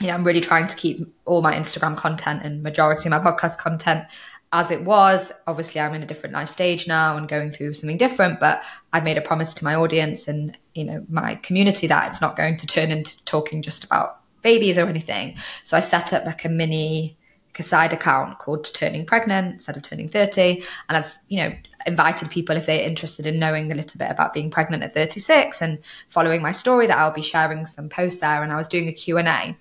[0.00, 3.18] you know, I'm really trying to keep all my Instagram content and majority of my
[3.18, 4.06] podcast content
[4.52, 5.32] as it was.
[5.46, 9.02] Obviously, I'm in a different life stage now and going through something different, but I've
[9.02, 12.56] made a promise to my audience and, you know, my community that it's not going
[12.58, 15.36] to turn into talking just about babies or anything.
[15.64, 17.18] So I set up like a mini
[17.60, 20.62] side account called Turning Pregnant instead of Turning 30.
[20.88, 21.52] And I've, you know,
[21.86, 25.60] invited people if they're interested in knowing a little bit about being pregnant at 36
[25.60, 25.78] and
[26.08, 28.42] following my story that I'll be sharing some posts there.
[28.42, 29.56] And I was doing a Q&A and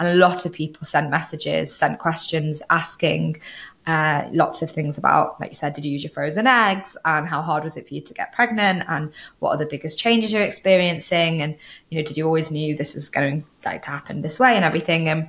[0.00, 3.40] a lot of people sent messages, sent questions asking
[3.86, 7.28] uh, lots of things about, like you said, did you use your frozen eggs and
[7.28, 10.32] how hard was it for you to get pregnant and what are the biggest changes
[10.32, 11.56] you're experiencing and
[11.88, 14.64] you know did you always knew this was going like to happen this way and
[14.64, 15.28] everything and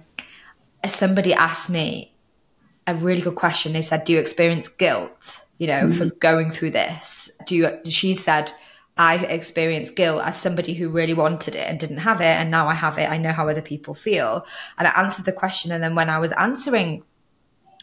[0.93, 2.15] somebody asked me
[2.85, 3.73] a really good question.
[3.73, 5.39] They said, "Do you experience guilt?
[5.57, 5.97] You know, mm-hmm.
[5.97, 7.29] for going through this?
[7.45, 8.51] Do you?" She said,
[8.97, 12.67] "I experienced guilt as somebody who really wanted it and didn't have it, and now
[12.67, 13.09] I have it.
[13.09, 14.45] I know how other people feel."
[14.77, 17.03] And I answered the question, and then when I was answering,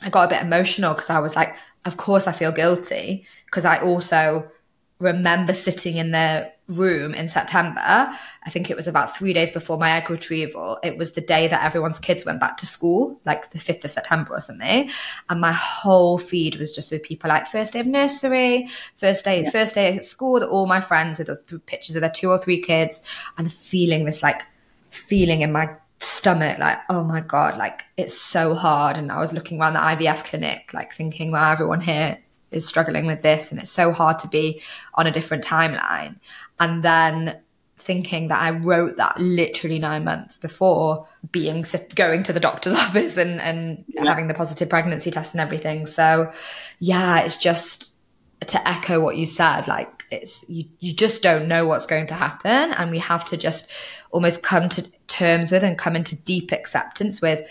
[0.02, 3.64] I got a bit emotional because I was like, "Of course, I feel guilty because
[3.64, 4.50] I also."
[4.98, 7.80] Remember sitting in the room in September.
[7.80, 10.78] I think it was about three days before my egg retrieval.
[10.82, 13.90] It was the day that everyone's kids went back to school, like the 5th of
[13.90, 14.90] September or something.
[15.28, 19.42] And my whole feed was just with people like first day of nursery, first day,
[19.42, 19.50] yeah.
[19.50, 22.60] first day at school, all my friends with the pictures of their two or three
[22.60, 23.02] kids
[23.36, 24.42] and feeling this like
[24.90, 25.68] feeling in my
[26.00, 29.78] stomach like oh my god like it's so hard and i was looking around the
[29.78, 32.18] ivf clinic like thinking well everyone here
[32.54, 34.62] is struggling with this and it's so hard to be
[34.94, 36.16] on a different timeline.
[36.60, 37.40] And then
[37.78, 43.18] thinking that I wrote that literally nine months before being going to the doctor's office
[43.18, 44.04] and, and yeah.
[44.04, 45.86] having the positive pregnancy test and everything.
[45.86, 46.32] So
[46.78, 47.90] yeah, it's just
[48.46, 52.14] to echo what you said, like it's you, you just don't know what's going to
[52.14, 52.72] happen.
[52.72, 53.68] And we have to just
[54.10, 57.46] almost come to terms with and come into deep acceptance with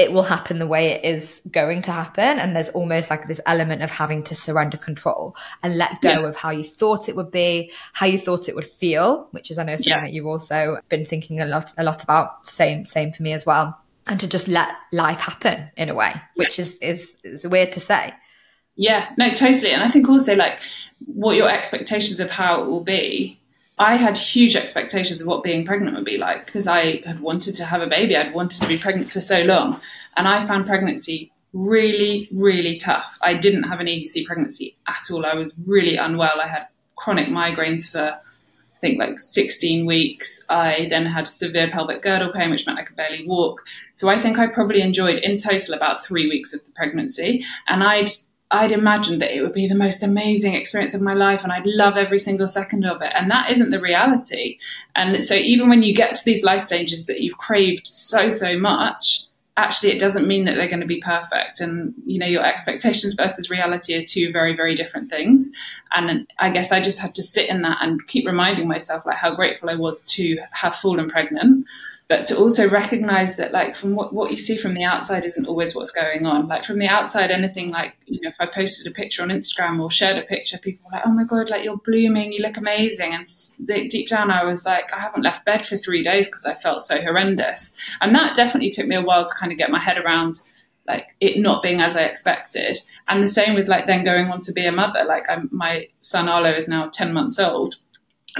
[0.00, 2.38] it will happen the way it is going to happen.
[2.38, 6.26] And there's almost like this element of having to surrender control and let go yeah.
[6.26, 9.58] of how you thought it would be, how you thought it would feel, which is
[9.58, 10.00] I know something yeah.
[10.00, 12.48] that you've also been thinking a lot a lot about.
[12.48, 13.78] Same, same for me as well.
[14.06, 16.64] And to just let life happen in a way, which yeah.
[16.64, 18.14] is, is is weird to say.
[18.76, 19.72] Yeah, no, totally.
[19.72, 20.60] And I think also like
[21.06, 23.39] what your expectations of how it will be
[23.80, 27.54] I had huge expectations of what being pregnant would be like because I had wanted
[27.56, 28.14] to have a baby.
[28.14, 29.80] I'd wanted to be pregnant for so long.
[30.18, 33.18] And I found pregnancy really, really tough.
[33.22, 35.24] I didn't have an easy pregnancy at all.
[35.24, 36.42] I was really unwell.
[36.42, 36.66] I had
[36.96, 40.44] chronic migraines for, I think, like 16 weeks.
[40.50, 43.62] I then had severe pelvic girdle pain, which meant I could barely walk.
[43.94, 47.46] So I think I probably enjoyed in total about three weeks of the pregnancy.
[47.66, 48.10] And I'd
[48.50, 51.66] I'd imagined that it would be the most amazing experience of my life and I'd
[51.66, 53.12] love every single second of it.
[53.14, 54.58] And that isn't the reality.
[54.96, 58.58] And so even when you get to these life stages that you've craved so, so
[58.58, 59.24] much,
[59.56, 61.60] actually it doesn't mean that they're going to be perfect.
[61.60, 65.48] And, you know, your expectations versus reality are two very, very different things.
[65.94, 69.18] And I guess I just had to sit in that and keep reminding myself like
[69.18, 71.66] how grateful I was to have fallen pregnant
[72.10, 75.46] but to also recognize that like from what, what you see from the outside isn't
[75.46, 78.90] always what's going on like from the outside anything like you know if i posted
[78.90, 81.64] a picture on instagram or shared a picture people were like oh my god like
[81.64, 83.28] you're blooming you look amazing and
[83.88, 86.82] deep down i was like i haven't left bed for three days because i felt
[86.82, 89.96] so horrendous and that definitely took me a while to kind of get my head
[89.96, 90.40] around
[90.86, 92.76] like it not being as I expected.
[93.06, 95.04] And the same with like then going on to be a mother.
[95.04, 97.76] Like I'm, my son Arlo is now 10 months old.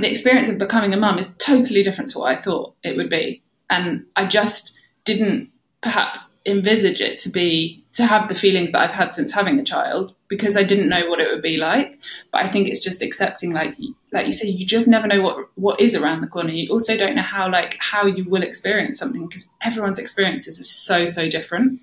[0.01, 3.11] The experience of becoming a mum is totally different to what I thought it would
[3.11, 5.51] be and I just didn't
[5.81, 9.65] perhaps envisage it to be to have the feelings that I've had since having a
[9.65, 11.99] child because I didn't know what it would be like.
[12.31, 13.75] But I think it's just accepting, like
[14.13, 16.51] like you say, you just never know what what is around the corner.
[16.51, 20.65] You also don't know how like how you will experience something because everyone's experiences are
[20.65, 21.81] so so different.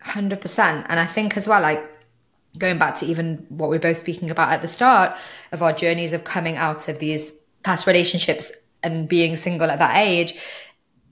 [0.00, 1.82] Hundred percent, and I think as well, like
[2.58, 5.14] going back to even what we are both speaking about at the start
[5.52, 7.32] of our journeys of coming out of these
[7.64, 8.52] past relationships
[8.86, 10.34] and being single at that age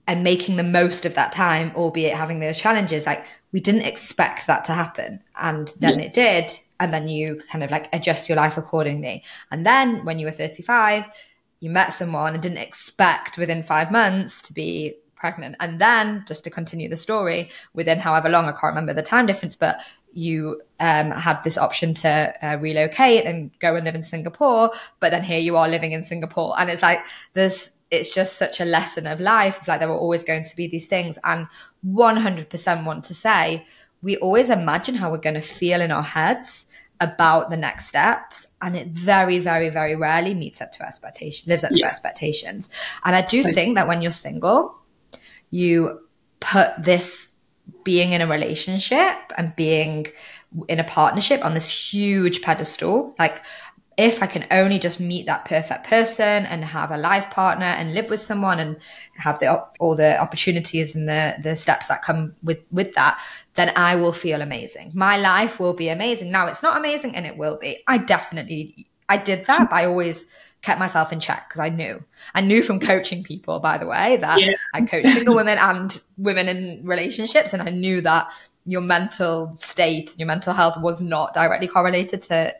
[0.07, 3.05] and making the most of that time, albeit having those challenges.
[3.05, 5.21] Like we didn't expect that to happen.
[5.39, 6.05] And then yeah.
[6.05, 6.59] it did.
[6.79, 9.23] And then you kind of like adjust your life accordingly.
[9.51, 11.05] And then when you were 35,
[11.59, 15.55] you met someone and didn't expect within five months to be pregnant.
[15.59, 19.25] And then just to continue the story, within however long, I can't remember the time
[19.25, 19.79] difference, but
[20.15, 25.11] you um, had this option to uh, relocate and go and live in Singapore, but
[25.11, 26.99] then here you are living in Singapore, and it's like
[27.33, 29.67] there's it's just such a lesson of life.
[29.67, 31.47] Like there are always going to be these things, and
[31.85, 33.65] 100% want to say
[34.01, 36.67] we always imagine how we're going to feel in our heads
[37.01, 41.63] about the next steps and it very very very rarely meets up to expectation lives
[41.63, 41.85] up yeah.
[41.85, 42.69] to expectations
[43.03, 44.81] and i do think that when you're single
[45.49, 45.99] you
[46.39, 47.27] put this
[47.83, 50.07] being in a relationship and being
[50.67, 53.41] in a partnership on this huge pedestal like
[53.97, 57.93] if I can only just meet that perfect person and have a life partner and
[57.93, 58.77] live with someone and
[59.15, 63.17] have the all the opportunities and the the steps that come with with that,
[63.55, 64.91] then I will feel amazing.
[64.93, 66.29] My life will be amazing.
[66.29, 67.83] Now it's not amazing and it will be.
[67.87, 70.25] I definitely I did that, I always
[70.65, 72.03] kept myself in check because I knew.
[72.33, 74.55] I knew from coaching people, by the way, that yeah.
[74.73, 78.27] I coach single women and women in relationships, and I knew that
[78.65, 82.51] your mental state, your mental health was not directly correlated to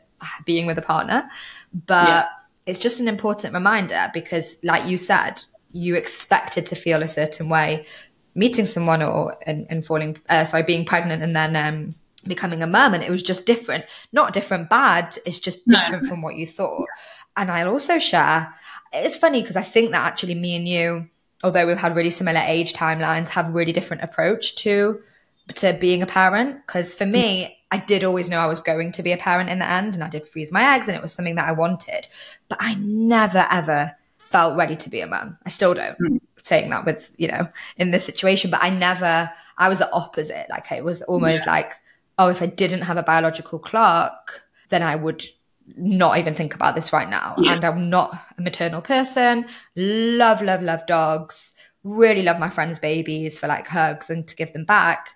[0.45, 1.28] being with a partner.
[1.74, 2.26] But yeah.
[2.68, 7.49] it's just an important reminder because, like you said, you expected to feel a certain
[7.49, 7.88] way
[8.36, 11.95] meeting someone or and, and falling, uh, sorry, being pregnant and then um,
[12.28, 12.93] becoming a mum.
[12.93, 16.10] And it was just different, not different bad, it's just different no.
[16.10, 16.86] from what you thought.
[17.38, 18.53] And I'll also share,
[18.93, 21.09] it's funny because I think that actually me and you,
[21.43, 25.01] although we've had really similar age timelines, have really different approach to
[25.55, 26.65] to being a parent.
[26.65, 29.59] Because for me, I did always know I was going to be a parent in
[29.59, 32.07] the end, and I did freeze my eggs, and it was something that I wanted.
[32.47, 35.38] But I never ever felt ready to be a mum.
[35.45, 35.97] I still don't.
[35.99, 36.19] Mm.
[36.43, 39.31] Saying that with you know in this situation, but I never.
[39.57, 40.47] I was the opposite.
[40.49, 41.51] Like it was almost yeah.
[41.51, 41.73] like,
[42.17, 45.23] oh, if I didn't have a biological clock, then I would
[45.78, 47.36] not even think about this right now.
[47.38, 47.53] Yeah.
[47.53, 49.45] And I'm not a maternal person.
[49.76, 51.53] Love, love, love dogs.
[51.84, 55.09] Really love my friends' babies for like hugs and to give them back.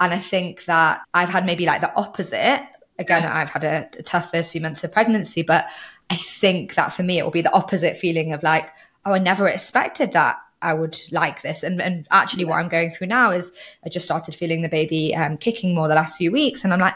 [0.00, 2.66] And I think that I've had maybe like the opposite.
[2.98, 5.66] Again, I've had a, a tough first few months of pregnancy, but
[6.10, 8.66] I think that for me, it will be the opposite feeling of like,
[9.04, 11.62] oh, I never expected that I would like this.
[11.62, 13.50] And, and actually, what I'm going through now is
[13.84, 16.64] I just started feeling the baby um, kicking more the last few weeks.
[16.64, 16.94] And I'm like,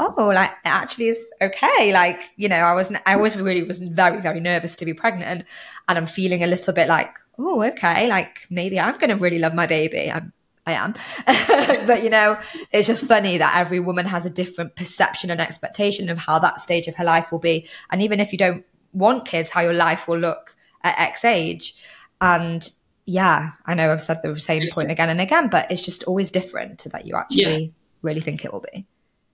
[0.00, 1.92] oh, like it actually is okay.
[1.92, 5.44] Like, you know, I was, I was really was very, very nervous to be pregnant.
[5.88, 9.38] And I'm feeling a little bit like, oh, okay, like maybe I'm going to really
[9.38, 10.10] love my baby.
[10.10, 10.32] I'm
[10.66, 10.94] I am.
[11.86, 12.38] but you know,
[12.72, 16.60] it's just funny that every woman has a different perception and expectation of how that
[16.60, 17.68] stage of her life will be.
[17.90, 21.74] And even if you don't want kids, how your life will look at X age.
[22.20, 22.70] And
[23.06, 26.30] yeah, I know I've said the same point again and again, but it's just always
[26.30, 27.70] different to that you actually yeah.
[28.02, 28.86] really think it will be.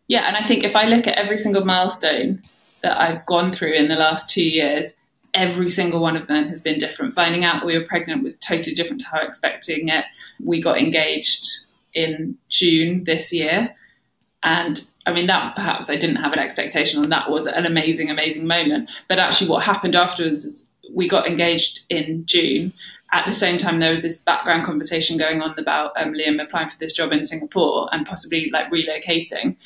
[0.08, 2.42] Yeah, and I think if I look at every single milestone
[2.82, 4.92] that I've gone through in the last two years,
[5.34, 7.14] every single one of them has been different.
[7.14, 10.04] Finding out we were pregnant was totally different to how expecting it.
[10.42, 11.46] We got engaged
[11.92, 13.74] in June this year.
[14.42, 18.10] And I mean, that perhaps I didn't have an expectation and That was an amazing,
[18.10, 18.90] amazing moment.
[19.08, 22.72] But actually, what happened afterwards is we got engaged in June.
[23.12, 26.70] At the same time, there was this background conversation going on about um, Liam applying
[26.70, 29.56] for this job in Singapore and possibly like relocating.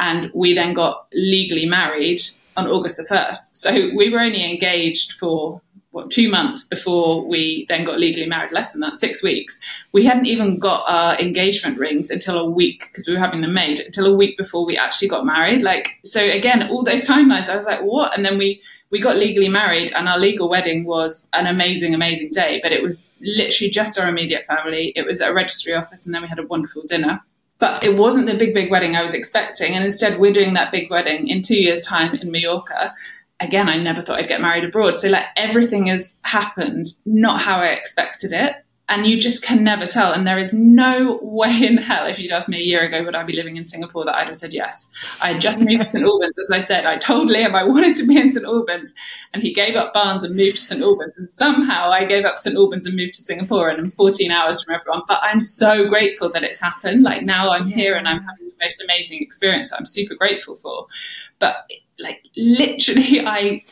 [0.00, 2.20] And we then got legally married
[2.56, 3.54] on August the 1st.
[3.54, 5.60] So we were only engaged for
[5.92, 9.58] what, two months before we then got legally married, less than that, six weeks.
[9.92, 13.54] We hadn't even got our engagement rings until a week because we were having them
[13.54, 15.62] made until a week before we actually got married.
[15.62, 18.16] Like, so again, all those timelines, I was like, what?
[18.16, 22.30] And then we, we got legally married and our legal wedding was an amazing, amazing
[22.30, 24.92] day, but it was literally just our immediate family.
[24.94, 27.20] It was at a registry office and then we had a wonderful dinner.
[27.60, 29.76] But it wasn't the big, big wedding I was expecting.
[29.76, 32.94] And instead, we're doing that big wedding in two years' time in Mallorca.
[33.38, 34.98] Again, I never thought I'd get married abroad.
[34.98, 38.56] So, like, everything has happened not how I expected it
[38.90, 40.12] and you just can never tell.
[40.12, 43.14] And there is no way in hell, if you'd asked me a year ago, would
[43.14, 44.90] I be living in Singapore, that I'd have said yes.
[45.22, 46.86] I just moved to St Albans, as I said.
[46.86, 48.92] I told Liam I wanted to be in St Albans,
[49.32, 51.16] and he gave up Barnes and moved to St Albans.
[51.18, 54.62] And somehow I gave up St Albans and moved to Singapore, and I'm 14 hours
[54.62, 55.02] from everyone.
[55.06, 57.04] But I'm so grateful that it's happened.
[57.04, 60.56] Like now I'm here and I'm having the most amazing experience that I'm super grateful
[60.56, 60.88] for.
[61.38, 61.54] But
[62.00, 63.62] like literally, I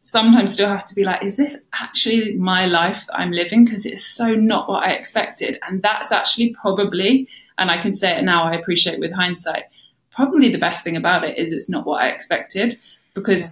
[0.00, 3.64] sometimes still have to be like, is this actually my life that I'm living?
[3.64, 5.58] Because it's so not what I expected.
[5.66, 7.28] And that's actually probably,
[7.58, 9.64] and I can say it now, I appreciate with hindsight,
[10.10, 12.78] probably the best thing about it is it's not what I expected
[13.14, 13.50] because yeah.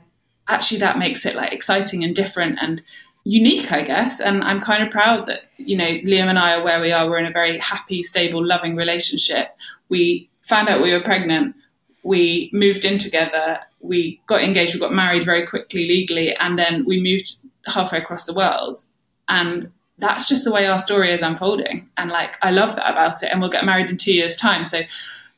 [0.48, 2.82] actually that makes it like exciting and different and
[3.24, 4.20] unique, I guess.
[4.20, 7.08] And I'm kind of proud that, you know, Liam and I are where we are.
[7.08, 9.56] We're in a very happy, stable, loving relationship.
[9.88, 11.56] We found out we were pregnant.
[12.04, 16.84] We moved in together we got engaged, we got married very quickly legally, and then
[16.84, 17.32] we moved
[17.66, 18.80] halfway across the world.
[19.28, 21.88] And that's just the way our story is unfolding.
[21.96, 23.30] And like, I love that about it.
[23.32, 24.64] And we'll get married in two years' time.
[24.64, 24.82] So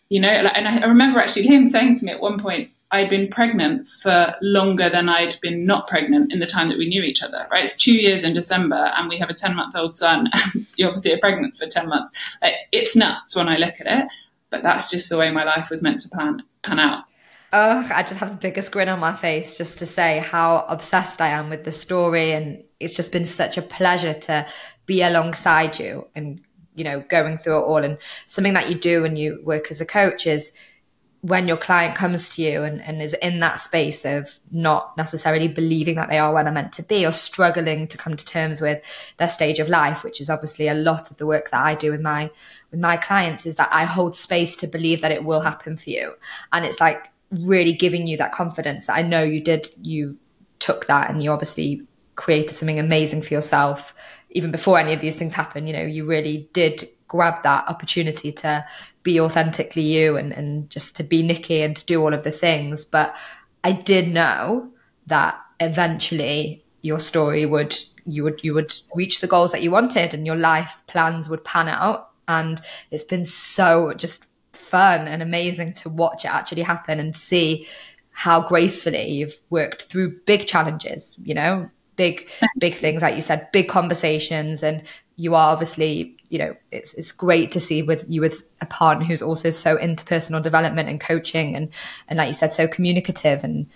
[0.08, 3.28] you know, and I remember actually him saying to me at one point, I'd been
[3.28, 7.22] pregnant for longer than I'd been not pregnant in the time that we knew each
[7.22, 7.64] other, right?
[7.64, 10.30] It's two years in December and we have a 10 month old son.
[10.54, 12.12] And you obviously are pregnant for 10 months.
[12.40, 14.08] Like, it's nuts when I look at it,
[14.48, 17.04] but that's just the way my life was meant to plan, pan out.
[17.50, 21.22] Oh, I just have the biggest grin on my face just to say how obsessed
[21.22, 22.32] I am with the story.
[22.32, 24.46] And it's just been such a pleasure to
[24.84, 26.40] be alongside you and,
[26.74, 27.78] you know, going through it all.
[27.78, 27.96] And
[28.26, 30.52] something that you do when you work as a coach is
[31.22, 35.48] when your client comes to you and, and is in that space of not necessarily
[35.48, 38.60] believing that they are where they're meant to be or struggling to come to terms
[38.60, 38.82] with
[39.16, 41.90] their stage of life, which is obviously a lot of the work that I do
[41.90, 42.30] with my
[42.70, 45.90] with my clients, is that I hold space to believe that it will happen for
[45.90, 46.12] you.
[46.52, 50.16] And it's like really giving you that confidence that I know you did you
[50.58, 51.82] took that and you obviously
[52.16, 53.94] created something amazing for yourself
[54.30, 55.66] even before any of these things happen.
[55.66, 58.64] You know, you really did grab that opportunity to
[59.02, 62.30] be authentically you and, and just to be Nikki and to do all of the
[62.30, 62.84] things.
[62.84, 63.14] But
[63.64, 64.70] I did know
[65.06, 70.14] that eventually your story would you would you would reach the goals that you wanted
[70.14, 72.10] and your life plans would pan out.
[72.28, 72.60] And
[72.90, 74.26] it's been so just
[74.68, 77.66] fun and amazing to watch it actually happen and see
[78.12, 83.50] how gracefully you've worked through big challenges, you know, big, big things, like you said,
[83.52, 84.62] big conversations.
[84.62, 84.82] And
[85.16, 89.04] you are obviously you know it's it's great to see with you with a partner
[89.04, 91.68] who's also so into personal development and coaching and
[92.08, 93.44] and like you said so communicative.
[93.44, 93.66] And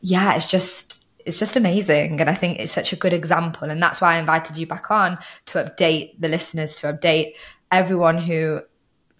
[0.00, 2.20] yeah it's just it's just amazing.
[2.20, 3.70] And i think it's such a good example.
[3.70, 7.34] And that's why i invited you back on to update the listeners to update
[7.70, 8.62] everyone who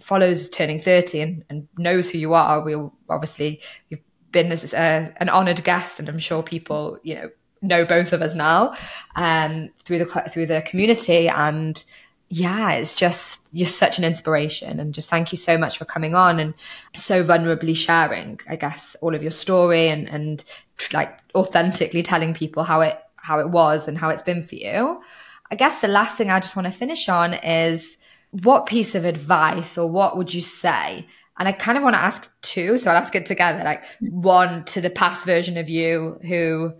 [0.08, 2.74] follows turning 30 and, and knows who you are we
[3.10, 4.00] obviously you've
[4.32, 7.30] been as a, an honored guest and i'm sure people you know
[7.60, 8.74] know both of us now
[9.16, 11.84] um through the through the community and
[12.30, 16.14] yeah, it's just you're such an inspiration, and just thank you so much for coming
[16.14, 16.52] on and
[16.94, 20.44] so vulnerably sharing, I guess, all of your story and and
[20.92, 25.02] like authentically telling people how it how it was and how it's been for you.
[25.50, 27.96] I guess the last thing I just want to finish on is
[28.30, 31.06] what piece of advice or what would you say?
[31.38, 33.62] And I kind of want to ask two, so I'll ask it together.
[33.62, 36.72] Like one to the past version of you who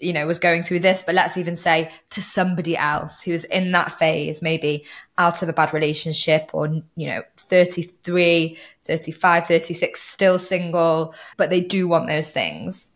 [0.00, 3.72] you know was going through this but let's even say to somebody else who's in
[3.72, 4.84] that phase maybe
[5.18, 6.66] out of a bad relationship or
[6.96, 12.90] you know 33 35 36 still single but they do want those things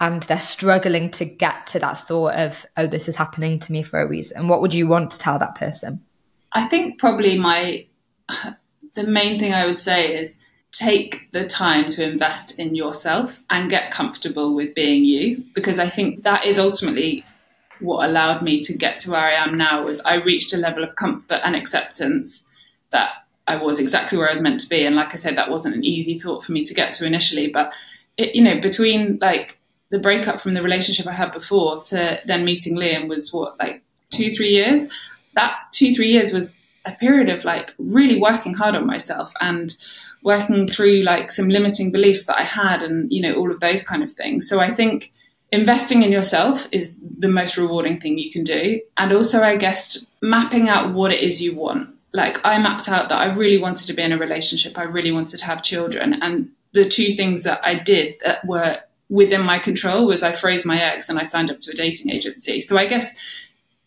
[0.00, 3.82] and they're struggling to get to that thought of oh this is happening to me
[3.82, 6.00] for a reason what would you want to tell that person
[6.52, 7.86] i think probably my
[8.94, 10.36] the main thing i would say is
[10.72, 15.88] take the time to invest in yourself and get comfortable with being you because i
[15.88, 17.24] think that is ultimately
[17.80, 20.84] what allowed me to get to where i am now was i reached a level
[20.84, 22.46] of comfort and acceptance
[22.92, 23.10] that
[23.48, 24.84] i was exactly where i was meant to be.
[24.84, 27.48] And like i said that wasn't an easy thought for me to get to initially
[27.48, 27.72] but
[28.16, 29.58] it, you know between like
[29.90, 33.82] the breakup from the relationship i had before to then meeting liam was what like
[34.10, 34.86] two three years
[35.34, 36.52] that two three years was
[36.84, 39.76] a period of like really working hard on myself and
[40.22, 43.82] working through like some limiting beliefs that I had and, you know, all of those
[43.82, 44.48] kind of things.
[44.48, 45.12] So I think
[45.52, 48.80] investing in yourself is the most rewarding thing you can do.
[48.96, 51.88] And also, I guess, mapping out what it is you want.
[52.12, 55.12] Like, I mapped out that I really wanted to be in a relationship, I really
[55.12, 56.14] wanted to have children.
[56.22, 58.78] And the two things that I did that were
[59.08, 62.12] within my control was I phrased my ex and I signed up to a dating
[62.12, 62.60] agency.
[62.60, 63.16] So I guess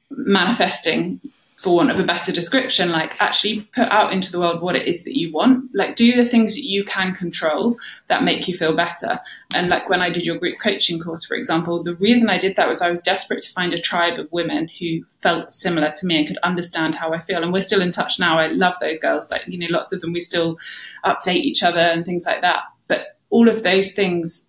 [0.10, 1.22] manifesting
[1.64, 4.86] for want of a better description, like actually put out into the world what it
[4.86, 5.74] is that you want.
[5.74, 7.78] Like do the things that you can control
[8.09, 9.18] that make you feel better.
[9.55, 12.57] And like when I did your group coaching course, for example, the reason I did
[12.57, 16.05] that was I was desperate to find a tribe of women who felt similar to
[16.05, 17.41] me and could understand how I feel.
[17.41, 18.38] And we're still in touch now.
[18.38, 19.32] I love those girls.
[19.32, 20.57] Like, you know, lots of them, we still
[21.05, 22.64] update each other and things like that.
[22.89, 24.45] But all of those things,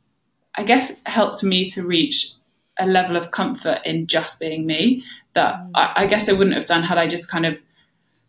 [0.57, 2.33] I guess, helped me to reach
[2.77, 5.05] a level of comfort in just being me
[5.35, 5.71] that mm.
[5.75, 7.59] I, I guess I wouldn't have done had I just kind of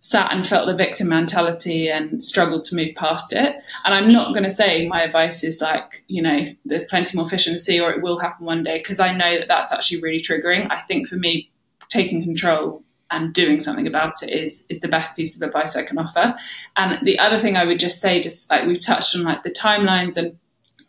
[0.02, 3.56] sat and felt the victim mentality and struggled to move past it.
[3.86, 7.28] And I'm not going to say my advice is like, you know, there's plenty more
[7.28, 9.72] fish in the sea or it will happen one day, because I know that that's
[9.72, 10.68] actually really triggering.
[10.70, 11.50] I think for me,
[11.90, 15.84] taking control and doing something about it is is the best piece of advice I
[15.84, 16.36] can offer.
[16.76, 19.52] And the other thing I would just say, just like we've touched on, like the
[19.52, 20.38] timelines and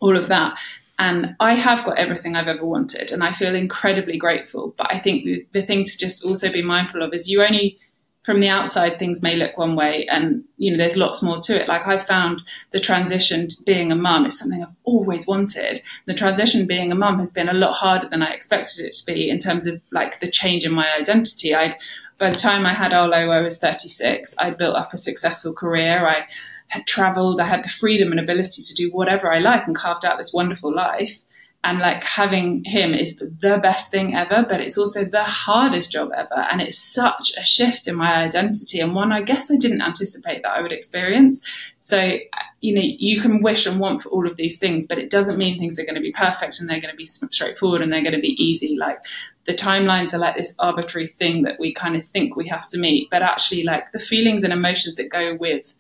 [0.01, 0.59] all of that,
[0.99, 4.75] and I have got everything I've ever wanted, and I feel incredibly grateful.
[4.79, 7.79] But I think the, the, thing to just also be mindful of is you only,
[8.25, 11.61] from the outside, things may look one way, and you know there's lots more to
[11.61, 11.69] it.
[11.69, 15.83] Like I found the transition to being a mum is something I've always wanted.
[16.07, 19.07] The transition being a mum has been a lot harder than I expected it to
[19.07, 21.55] be in terms of like the change in my identity.
[21.55, 21.77] I'd
[22.19, 24.35] by the time I had Arlo, I was 36.
[24.39, 26.07] I built up a successful career.
[26.07, 26.27] I
[26.69, 27.41] had traveled.
[27.41, 30.33] I had the freedom and ability to do whatever I like and carved out this
[30.33, 31.26] wonderful life
[31.67, 36.11] and like having him is the best thing ever but it's also the hardest job
[36.17, 36.47] ever.
[36.51, 40.43] And it's such a shift in my identity and one i guess i didn't anticipate
[40.43, 41.41] that i would experience.
[41.81, 42.19] So
[42.61, 45.39] you know you can wish and want for all of these things but it doesn't
[45.39, 48.01] mean things are going to be perfect and they're going to be straightforward and they're
[48.01, 48.77] going to be easy.
[48.79, 49.01] Like
[49.45, 52.79] the timelines are like this arbitrary thing that we kind of think we have to
[52.79, 55.75] meet but actually like the feelings and emotions that go with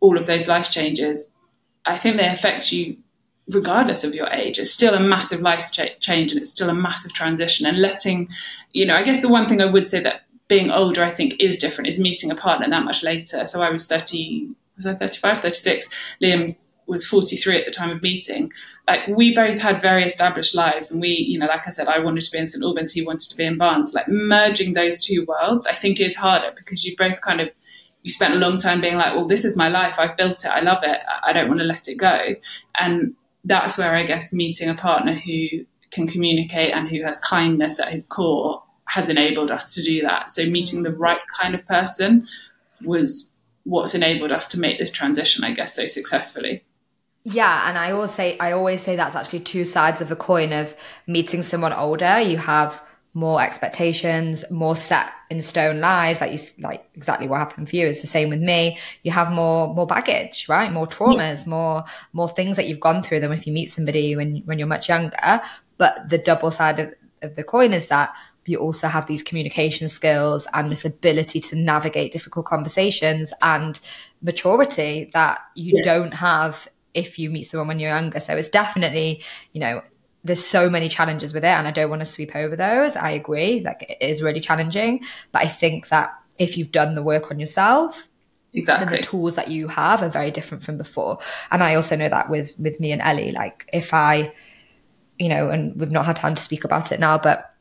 [0.00, 1.30] all of those life changes
[1.86, 2.96] i think they affect you
[3.48, 4.58] regardless of your age.
[4.58, 5.70] It's still a massive life
[6.00, 7.66] change and it's still a massive transition.
[7.66, 8.28] And letting,
[8.72, 11.40] you know, I guess the one thing I would say that being older, I think,
[11.40, 13.46] is different is meeting a partner that much later.
[13.46, 15.88] So I was 30, was I 35, 36?
[16.22, 18.52] Liam was 43 at the time of meeting.
[18.88, 21.98] Like we both had very established lives, and we, you know, like I said, I
[21.98, 23.92] wanted to be in St Albans, he wanted to be in Barnes.
[23.92, 27.50] Like merging those two worlds, I think is harder because you both kind of
[28.02, 30.50] you spent a long time being like, well, this is my life, I've built it,
[30.50, 32.36] I love it, I don't want to let it go,
[32.78, 33.14] and
[33.46, 37.92] that's where I guess meeting a partner who can communicate and who has kindness at
[37.92, 40.30] his core has enabled us to do that.
[40.30, 42.26] So meeting the right kind of person
[42.84, 43.32] was
[43.64, 46.64] what's enabled us to make this transition, I guess, so successfully.
[47.24, 50.52] Yeah, and I always say I always say that's actually two sides of a coin
[50.52, 50.76] of
[51.08, 52.20] meeting someone older.
[52.20, 52.80] You have
[53.16, 57.86] more expectations, more set in stone lives, like you like exactly what happened for you.
[57.86, 58.78] It's the same with me.
[59.04, 60.70] You have more more baggage, right?
[60.70, 61.50] More traumas, yeah.
[61.50, 64.68] more more things that you've gone through than if you meet somebody when when you're
[64.68, 65.40] much younger.
[65.78, 68.10] But the double side of, of the coin is that
[68.44, 73.80] you also have these communication skills and this ability to navigate difficult conversations and
[74.20, 75.90] maturity that you yeah.
[75.90, 78.20] don't have if you meet someone when you're younger.
[78.20, 79.80] So it's definitely, you know,
[80.26, 82.96] there's so many challenges with it and I don't want to sweep over those.
[82.96, 83.60] I agree.
[83.60, 85.04] Like it is really challenging.
[85.32, 88.08] But I think that if you've done the work on yourself,
[88.52, 91.18] exactly then the tools that you have are very different from before.
[91.50, 94.32] And I also know that with with me and Ellie, like if I,
[95.18, 97.54] you know, and we've not had time to speak about it now, but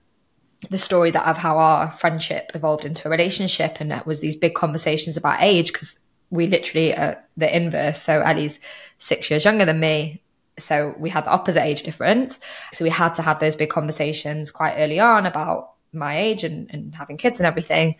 [0.69, 4.35] the story that of how our friendship evolved into a relationship and that was these
[4.35, 5.99] big conversations about age because
[6.31, 8.01] we literally are the inverse.
[8.01, 8.59] So Ellie's
[8.97, 10.23] six years younger than me
[10.57, 12.39] so we had the opposite age difference.
[12.73, 16.69] So we had to have those big conversations quite early on about my age and,
[16.71, 17.95] and having kids and everything.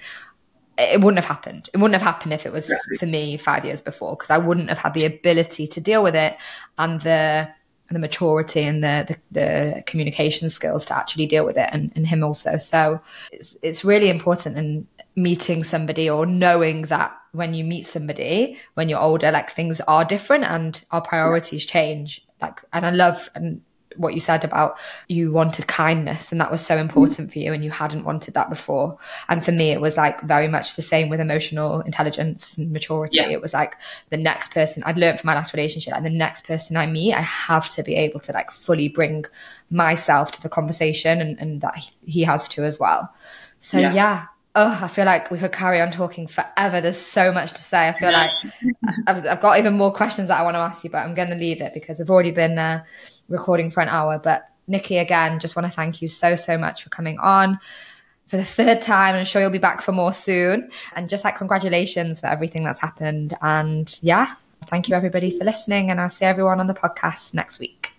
[0.78, 1.70] It wouldn't have happened.
[1.74, 4.70] It wouldn't have happened if it was for me five years before, because I wouldn't
[4.70, 6.38] have had the ability to deal with it
[6.78, 7.50] and the
[7.92, 12.08] the maturity and the, the, the communication skills to actually deal with it and, and
[12.08, 12.58] him also.
[12.58, 13.00] So
[13.32, 18.90] it's it's really important in meeting somebody or knowing that when you meet somebody when
[18.90, 23.62] you're older, like things are different and our priorities change like and i love and
[23.98, 24.78] what you said about
[25.08, 28.50] you wanted kindness and that was so important for you and you hadn't wanted that
[28.50, 28.98] before.
[29.30, 33.18] And for me it was like very much the same with emotional intelligence and maturity.
[33.18, 33.30] Yeah.
[33.30, 33.76] it was like
[34.10, 37.14] the next person i'd learned from my last relationship like the next person i meet
[37.14, 39.26] i have to be able to like fully bring
[39.70, 41.76] myself to the conversation and, and that
[42.06, 43.14] he has to as well.
[43.60, 44.26] So yeah, yeah
[44.56, 46.80] oh, I feel like we could carry on talking forever.
[46.80, 47.90] There's so much to say.
[47.90, 48.32] I feel like
[49.08, 51.30] I've, I've, got even more questions that I want to ask you, but I'm going
[51.30, 52.84] to leave it because we've already been uh,
[53.28, 54.18] recording for an hour.
[54.18, 57.60] But Nikki, again, just want to thank you so, so much for coming on
[58.28, 59.16] for the third time.
[59.16, 60.72] I'm sure you'll be back for more soon.
[60.96, 63.36] And just like congratulations for everything that's happened.
[63.42, 64.34] And yeah,
[64.68, 65.92] thank you everybody for listening.
[65.92, 67.92] And I'll see everyone on the podcast next week.